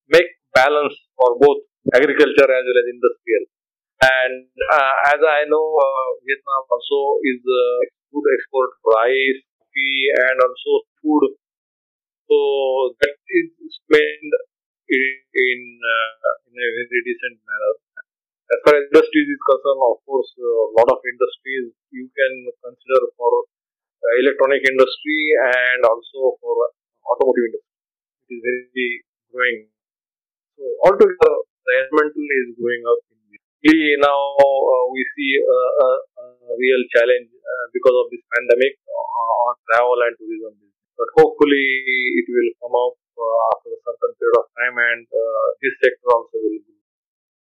make 0.07 0.29
balance 0.53 0.95
for 1.17 1.35
both 1.39 1.65
agriculture 1.93 2.49
as 2.49 2.63
well 2.67 2.79
as 2.83 2.87
industrial 2.87 3.43
and 4.03 4.45
uh, 4.71 4.93
as 5.13 5.19
I 5.21 5.45
know, 5.47 5.65
uh, 5.79 6.09
Vietnam 6.27 6.63
also 6.71 6.99
is 7.23 7.41
a 7.43 7.65
good 8.11 8.27
export 8.35 8.71
rice, 8.83 9.39
coffee, 9.59 10.01
and 10.27 10.37
also 10.43 10.71
food. 11.01 11.23
So 12.29 12.37
that 12.99 13.15
is 13.31 13.49
spent 13.79 14.31
in 14.89 15.05
in, 15.33 15.59
uh, 15.79 16.31
in 16.49 16.53
a 16.57 16.69
very 16.75 17.01
decent 17.07 17.37
manner. 17.47 17.73
As 18.53 18.59
far 18.65 18.73
as 18.79 18.83
industries 18.91 19.29
is 19.33 19.41
concerned, 19.47 19.81
of 19.81 19.97
course, 20.05 20.29
a 20.37 20.51
lot 20.77 20.89
of 20.91 20.99
industries 21.03 21.73
you 21.91 22.05
can 22.11 22.33
consider 22.63 23.01
for 23.17 23.31
electronic 24.21 24.63
industry 24.67 25.21
and 25.55 25.79
also 25.87 26.37
for 26.43 26.55
automotive 27.07 27.45
industry. 27.49 27.75
It 28.29 28.35
is 28.35 28.41
very 28.73 28.91
growing. 29.31 29.59
So 30.57 30.63
altogether, 30.85 31.33
the 31.65 31.73
environmental 31.87 32.27
is 32.43 32.49
going 32.59 32.83
up 32.89 33.01
now 33.63 34.19
uh, 34.35 34.85
we 34.91 35.01
see 35.15 35.39
a, 35.39 35.59
a, 35.79 35.87
a, 36.19 36.25
real 36.59 36.81
challenge 36.91 37.31
uh, 37.31 37.65
because 37.71 37.95
of 37.95 38.11
this 38.11 38.19
pandemic 38.35 38.75
uh, 38.83 39.47
on 39.47 39.55
travel 39.71 39.97
and 40.03 40.13
tourism 40.19 40.51
business. 40.59 40.91
But 40.99 41.09
hopefully 41.15 41.67
it 42.19 42.27
will 42.27 42.51
come 42.59 42.75
up 42.75 42.95
after 43.55 43.71
a 43.71 43.79
certain 43.79 44.13
period 44.19 44.35
of 44.35 44.47
time 44.51 44.75
and 44.75 45.01
this 45.63 45.75
sector 45.79 46.07
also 46.11 46.37
will 46.43 46.59
grow. 46.59 46.81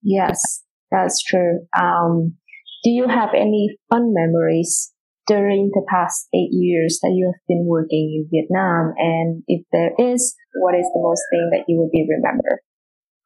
Yes, 0.03 0.63
that's 0.91 1.23
true. 1.23 1.67
Um, 1.75 2.39
do 2.85 2.91
you 2.91 3.09
have 3.09 3.35
any 3.35 3.79
fun 3.91 4.15
memories 4.15 4.93
during 5.27 5.71
the 5.75 5.85
past 5.89 6.29
eight 6.35 6.51
years 6.51 6.99
that 7.03 7.15
you 7.15 7.31
have 7.31 7.43
been 7.47 7.67
working 7.67 8.11
in 8.15 8.31
Vietnam? 8.31 8.95
And 8.97 9.43
if 9.47 9.67
there 9.73 9.93
is, 9.99 10.35
what 10.55 10.75
is 10.75 10.87
the 10.95 11.03
most 11.03 11.23
thing 11.31 11.51
that 11.53 11.65
you 11.69 11.79
will 11.79 11.91
be 11.93 12.07
remember? 12.09 12.63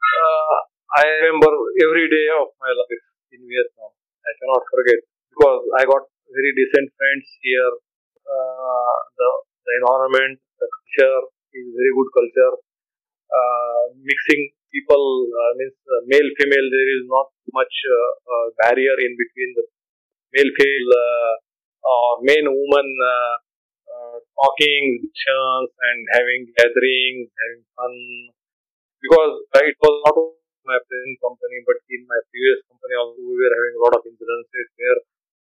Uh, 0.01 0.66
I 0.97 1.05
remember 1.21 1.53
every 1.85 2.09
day 2.09 2.27
of 2.41 2.57
my 2.57 2.73
life 2.73 3.05
in 3.37 3.45
Vietnam. 3.45 3.93
I 4.25 4.33
cannot 4.41 4.65
forget 4.65 5.01
because 5.29 5.63
I 5.77 5.85
got 5.85 6.09
very 6.33 6.53
decent 6.57 6.89
friends 6.97 7.27
here. 7.45 7.73
Uh, 8.25 8.97
the, 9.13 9.29
the 9.61 9.73
environment, 9.85 10.41
the 10.57 10.69
culture 10.73 11.21
is 11.53 11.67
very 11.69 11.93
good 11.93 12.11
culture. 12.17 12.55
Uh, 13.29 13.93
mixing 14.09 14.57
people 14.73 15.05
uh, 15.37 15.53
means 15.61 15.77
uh, 15.85 16.01
male 16.09 16.31
female. 16.41 16.67
There 16.73 16.91
is 16.97 17.05
not 17.13 17.29
much 17.53 17.77
uh, 17.93 18.11
uh, 18.33 18.47
barrier 18.65 18.97
in 18.97 19.13
between 19.21 19.53
the 19.53 19.65
male 20.33 20.53
female 20.57 20.89
or 21.85 22.25
men 22.25 22.45
woman 22.49 22.89
talking, 24.33 25.05
chance 25.13 25.73
and 25.77 26.01
having 26.17 26.49
gatherings, 26.57 27.29
having 27.37 27.63
fun. 27.77 27.93
Because 29.05 29.45
it 29.61 29.77
was 29.85 29.95
not 30.09 30.17
my 30.67 30.79
present 30.83 31.17
company, 31.23 31.63
but 31.63 31.79
in 31.89 32.03
my 32.11 32.21
previous 32.29 32.61
company 32.67 32.95
also 32.99 33.23
we 33.23 33.35
were 33.39 33.55
having 33.55 33.75
a 33.79 33.83
lot 33.87 33.95
of 33.97 34.03
incidences 34.05 34.67
where 34.77 35.01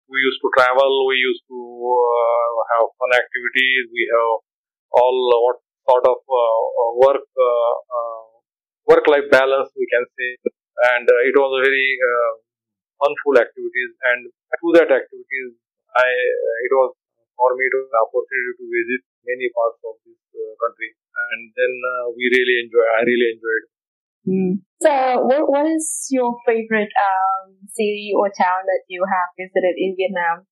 we 0.08 0.18
used 0.24 0.40
to 0.40 0.48
travel, 0.56 1.04
we 1.04 1.20
used 1.20 1.44
to 1.48 1.60
uh, 1.60 2.52
have 2.72 2.88
fun 2.96 3.12
activities, 3.12 3.92
we 3.92 4.08
have 4.08 4.40
all 4.92 5.18
uh, 5.28 5.38
what 5.44 5.58
sort 5.88 6.04
of 6.04 6.20
uh, 6.20 6.60
uh 6.80 6.90
work 7.00 7.24
uh, 7.36 7.74
uh, 7.96 8.28
work 8.88 9.04
life 9.08 9.28
balance 9.28 9.68
we 9.76 9.86
can 9.88 10.04
say, 10.16 10.30
and 10.96 11.06
it 11.28 11.36
was 11.36 11.50
a 11.52 11.62
very 11.64 11.88
funful 12.96 13.36
activities, 13.36 13.92
and 14.12 14.32
through 14.60 14.74
that 14.80 14.88
activities, 14.88 15.50
I 15.92 16.08
it 16.08 16.72
was 16.72 16.96
for 17.36 17.52
me 17.54 17.66
to 17.68 17.78
the 17.84 18.00
opportunity 18.00 18.52
to 18.58 18.64
visit 18.64 19.00
many 19.28 19.46
parts 19.52 19.80
of 19.84 20.00
this 20.08 20.20
country, 20.56 20.90
and 20.96 21.52
then 21.52 21.72
we 22.16 22.32
really 22.32 22.64
enjoy. 22.64 22.84
I 22.96 23.04
really 23.04 23.36
enjoyed. 23.36 23.64
Mm. 24.26 24.62
So, 24.82 24.90
what, 25.26 25.46
what 25.50 25.66
is 25.66 26.08
your 26.10 26.38
favorite 26.46 26.90
um, 26.94 27.54
city 27.70 28.12
or 28.14 28.30
town 28.30 28.66
that 28.66 28.82
you 28.88 29.02
have 29.06 29.28
visited 29.38 29.74
in 29.78 29.94
Vietnam? 29.98 30.46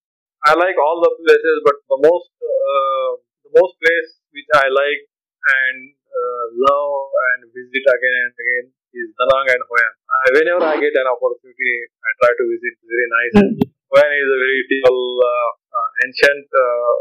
I 0.46 0.54
like 0.54 0.78
all 0.78 1.02
the 1.02 1.12
places, 1.22 1.56
but 1.66 1.76
the 1.90 1.98
most 2.06 2.30
uh, 2.38 3.10
the 3.46 3.52
most 3.54 3.74
place 3.82 4.10
which 4.30 4.46
I 4.54 4.70
like 4.70 5.02
and 5.46 5.78
uh, 5.90 6.44
love 6.54 7.10
and 7.10 7.40
visit 7.50 7.82
again 7.82 8.16
and 8.26 8.34
again 8.34 8.66
is 8.94 9.10
Da 9.18 9.24
Nang 9.26 9.48
and 9.50 9.62
Hoi 9.66 9.80
An. 9.82 9.94
Uh, 10.06 10.26
whenever 10.38 10.62
I 10.66 10.76
get 10.78 10.94
an 10.94 11.08
opportunity, 11.10 11.72
I 12.02 12.10
try 12.22 12.32
to 12.32 12.44
visit. 12.46 12.74
Very 12.86 13.08
nice. 13.10 13.34
Mm. 13.42 13.54
Hoi 13.90 14.02
An 14.02 14.12
is 14.14 14.30
a 14.30 14.38
very 14.38 14.60
typical 14.70 15.00
uh, 15.18 15.50
uh, 15.74 15.88
ancient 16.06 16.46
uh, 16.50 16.94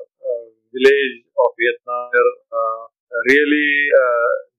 village 0.73 1.15
of 1.37 1.49
Vietnam. 1.55 2.09
Really 3.31 3.69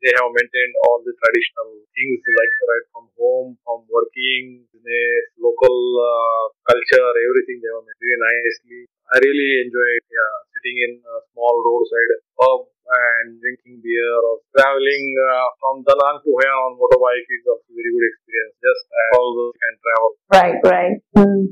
they 0.07 0.13
have 0.23 0.31
maintained 0.31 0.75
all 0.87 1.03
the 1.03 1.11
traditional 1.11 1.83
things 1.97 2.21
like 2.23 2.55
right 2.69 2.87
from 2.95 3.05
home, 3.19 3.49
from 3.65 3.83
working, 3.91 4.63
business, 4.71 5.25
local 5.41 5.77
uh, 5.99 6.45
culture, 6.71 7.11
everything 7.27 7.59
they 7.59 7.71
have 7.75 7.83
made 7.83 7.99
very 7.99 8.19
nicely. 8.21 8.81
I 9.11 9.17
really 9.23 9.67
enjoy 9.67 9.91
yeah, 10.11 10.35
sitting 10.55 10.77
in 10.83 10.93
a 11.03 11.17
small 11.35 11.59
roadside 11.63 12.23
pub 12.39 12.71
and 12.87 13.39
drinking 13.43 13.83
beer 13.83 14.15
or 14.23 14.39
traveling 14.55 15.07
uh, 15.19 15.47
from 15.59 15.83
Danang 15.83 16.23
to 16.23 16.31
An 16.39 16.55
on 16.55 16.73
motorbike 16.79 17.27
is 17.27 17.43
also 17.51 17.67
very 17.75 17.91
good 17.91 18.07
experience. 18.07 18.55
Just 18.63 18.83
all 19.19 19.29
those 19.35 19.55
can 19.59 19.75
travel. 19.83 20.11
Right, 20.31 20.59
right. 20.63 20.97
Mm. 21.19 21.51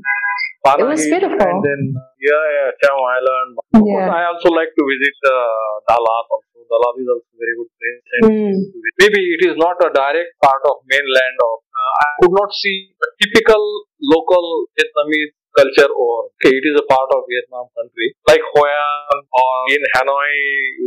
it 0.79 0.87
was 0.87 1.03
beautiful. 1.03 1.39
And 1.43 1.59
then, 1.63 1.81
yeah, 2.23 2.45
yeah, 2.55 2.69
Chao 2.79 2.97
Island. 3.03 3.51
Yeah. 3.83 4.07
I 4.11 4.31
also 4.31 4.51
like 4.55 4.71
to 4.71 4.83
visit 4.87 5.17
uh, 5.27 5.73
Dalat 5.91 6.25
also. 6.31 6.54
Dalat 6.69 6.95
is 7.01 7.07
also 7.07 7.31
very 7.37 7.55
good 7.59 7.71
place. 7.77 8.01
Mm. 8.25 8.53
Maybe 9.01 9.19
it 9.35 9.41
is 9.49 9.55
not 9.55 9.77
a 9.81 9.89
direct 9.93 10.31
part 10.41 10.63
of 10.65 10.83
mainland 10.89 11.37
of, 11.41 11.57
uh, 11.65 11.93
I 12.01 12.07
could 12.21 12.33
not 12.33 12.49
see 12.53 12.91
a 12.97 13.07
typical 13.21 13.61
local 14.01 14.67
Vietnamese 14.77 15.33
culture 15.55 15.87
or 15.87 16.29
okay, 16.35 16.51
it 16.51 16.65
is 16.67 16.75
a 16.75 16.85
part 16.91 17.09
of 17.15 17.23
Vietnam 17.31 17.71
country. 17.71 18.11
Like 18.27 18.43
Hoi 18.43 18.67
An 18.67 19.19
or 19.31 19.55
in 19.71 19.81
Hanoi, 19.95 20.33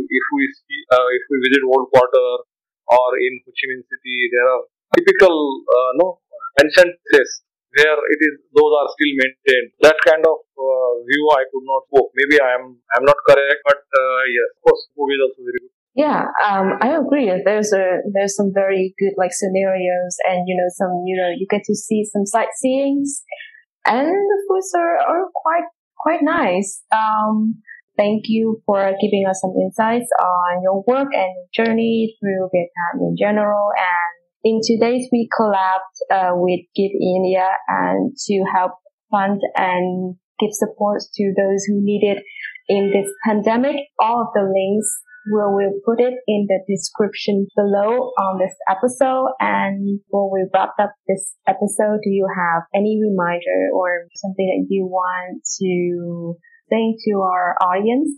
if 0.05 0.25
we 0.37 0.43
see, 0.53 0.79
uh, 0.93 1.07
if 1.17 1.23
we 1.29 1.35
visit 1.49 1.61
Old 1.65 1.89
Quarter 1.89 2.29
or 2.93 3.09
in 3.17 3.41
Ho 3.45 3.49
Chi 3.49 3.65
Minh 3.73 3.83
City, 3.89 4.17
there 4.29 4.47
are 4.47 4.61
typical 4.97 5.33
uh, 5.65 5.91
no 5.97 6.07
ancient 6.61 6.93
places 7.09 7.41
where 7.77 7.97
it 7.97 8.19
is 8.25 8.35
those 8.53 8.73
are 8.81 8.89
still 8.93 9.13
maintained. 9.17 9.69
That 9.85 9.97
kind 10.05 10.25
of 10.25 10.45
uh, 10.69 10.93
view 11.09 11.23
I 11.33 11.43
could 11.49 11.65
not 11.65 11.83
go. 11.89 12.13
Maybe 12.13 12.37
I 12.37 12.53
am 12.61 12.77
I 12.93 13.01
am 13.01 13.05
not 13.05 13.17
correct, 13.25 13.59
but 13.65 13.81
uh, 13.81 14.21
yes, 14.29 14.47
of 14.55 14.59
course, 14.61 14.81
movie 14.93 15.17
is 15.17 15.23
also 15.25 15.41
very 15.41 15.59
good. 15.65 15.73
Yeah, 15.97 16.29
um, 16.45 16.77
I 16.79 16.95
agree. 16.95 17.27
There's 17.43 17.73
a 17.73 18.05
there's 18.13 18.35
some 18.35 18.51
very 18.53 18.93
good 18.99 19.13
like 19.17 19.33
scenarios, 19.33 20.15
and 20.29 20.47
you 20.47 20.55
know 20.55 20.69
some 20.77 21.03
you 21.05 21.17
know 21.17 21.29
you 21.33 21.47
get 21.49 21.65
to 21.65 21.75
see 21.75 22.05
some 22.05 22.23
sightseeings, 22.23 23.25
and 23.85 24.07
the 24.07 24.39
foods 24.47 24.71
are, 24.77 24.97
are 25.01 25.25
quite 25.33 25.67
quite 25.97 26.21
nice. 26.21 26.83
Um, 26.91 27.61
thank 27.97 28.23
you 28.27 28.61
for 28.65 28.93
giving 29.01 29.25
us 29.29 29.41
some 29.41 29.53
insights 29.59 30.09
on 30.21 30.63
your 30.63 30.83
work 30.87 31.09
and 31.13 31.35
journey 31.53 32.15
through 32.19 32.49
Vietnam 32.53 33.09
in 33.09 33.15
general. 33.19 33.71
And 33.75 34.15
in 34.43 34.61
today's 34.63 35.09
we 35.11 35.27
collabed 35.37 35.95
uh, 36.09 36.31
with 36.35 36.61
Give 36.75 36.91
India 36.95 37.49
and 37.67 38.15
to 38.15 38.43
help 38.55 38.73
fund 39.11 39.41
and 39.55 40.15
give 40.39 40.53
support 40.53 41.01
to 41.15 41.33
those 41.35 41.65
who 41.67 41.83
need 41.83 42.03
it 42.03 42.23
in 42.67 42.91
this 42.93 43.11
pandemic. 43.25 43.77
All 43.99 44.21
of 44.21 44.33
the 44.33 44.43
links 44.43 44.89
we 45.27 45.35
will 45.35 45.77
put 45.85 45.99
it 45.99 46.15
in 46.27 46.47
the 46.47 46.59
description 46.65 47.45
below 47.55 48.15
on 48.17 48.39
this 48.39 48.55
episode. 48.69 49.35
And 49.39 49.99
before 49.99 50.31
we 50.31 50.47
wrap 50.53 50.73
up 50.79 50.95
this 51.07 51.35
episode, 51.45 52.01
do 52.01 52.09
you 52.09 52.25
have 52.25 52.63
any 52.73 52.97
reminder 52.97 53.69
or 53.75 54.07
something 54.15 54.47
that 54.47 54.65
you 54.73 54.87
want 54.87 55.43
to 55.61 56.35
say 56.71 56.95
to 56.97 57.13
our 57.21 57.55
audience? 57.61 58.09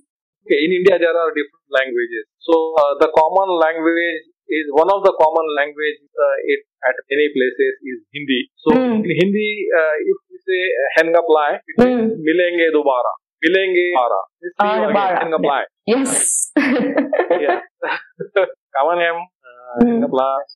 Okay, 0.45 0.61
in 0.65 0.71
India 0.71 0.97
there 0.97 1.13
are 1.13 1.31
different 1.33 1.67
languages. 1.69 2.25
So 2.39 2.53
uh, 2.79 2.93
the 3.01 3.09
common 3.11 3.49
language 3.59 4.31
is 4.49 4.67
one 4.73 4.89
of 4.89 5.03
the 5.03 5.13
common 5.15 5.47
language 5.55 6.01
uh, 6.11 6.37
it, 6.47 6.61
at 6.85 6.95
many 7.07 7.27
places 7.31 7.73
is 7.81 7.99
Hindi. 8.13 8.41
So 8.61 8.69
mm. 8.73 9.03
in 9.03 9.11
Hindi, 9.19 9.51
uh, 9.69 9.95
if 10.01 10.17
we 10.51 10.57
say 10.57 10.63
hang 10.97 11.15
up 11.15 11.25
line, 11.29 11.59
it 11.67 11.75
mm. 11.79 11.85
means 11.85 12.13
milenge 12.19 12.67
dobara. 12.75 13.13
Milenge 13.43 13.85
bara. 13.95 14.21
Uh, 14.59 15.19
hang 15.19 15.33
up 15.33 15.41
line. 15.43 15.65
Yes. 15.85 16.51
yeah. 16.57 17.61
Come 18.75 18.87
on, 18.87 19.01
em. 19.01 19.15
Uh, 19.47 19.85
mm. 19.85 20.09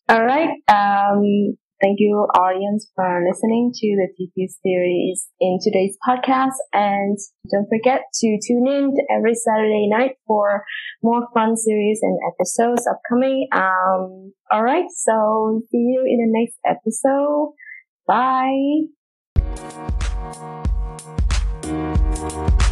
All 0.10 0.23
right. 0.23 0.51
Um, 0.69 1.58
Thank 1.81 1.99
you, 1.99 2.15
audience, 2.39 2.89
for 2.95 3.21
listening 3.27 3.71
to 3.75 3.88
the 3.99 4.08
TP 4.15 4.47
series 4.63 5.27
in 5.41 5.60
today's 5.62 5.97
podcast. 6.08 6.55
And 6.71 7.17
don't 7.51 7.67
forget 7.67 8.01
to 8.21 8.39
tune 8.47 8.65
in 8.65 8.93
every 9.15 9.36
Saturday 9.36 9.88
night 9.89 10.15
for 10.25 10.63
more 11.03 11.27
fun 11.34 11.58
series 11.58 11.99
and 12.01 12.17
episodes 12.31 12.88
upcoming. 12.88 13.49
Um, 13.51 14.34
all 14.51 14.63
right. 14.63 14.86
So 14.89 15.62
see 15.69 15.77
you 15.77 16.03
in 16.08 16.25
the 16.25 16.39
next 16.39 16.58
episode. 16.65 17.53
Bye. 18.08 18.94
Thank 22.27 22.59
you. 22.61 22.64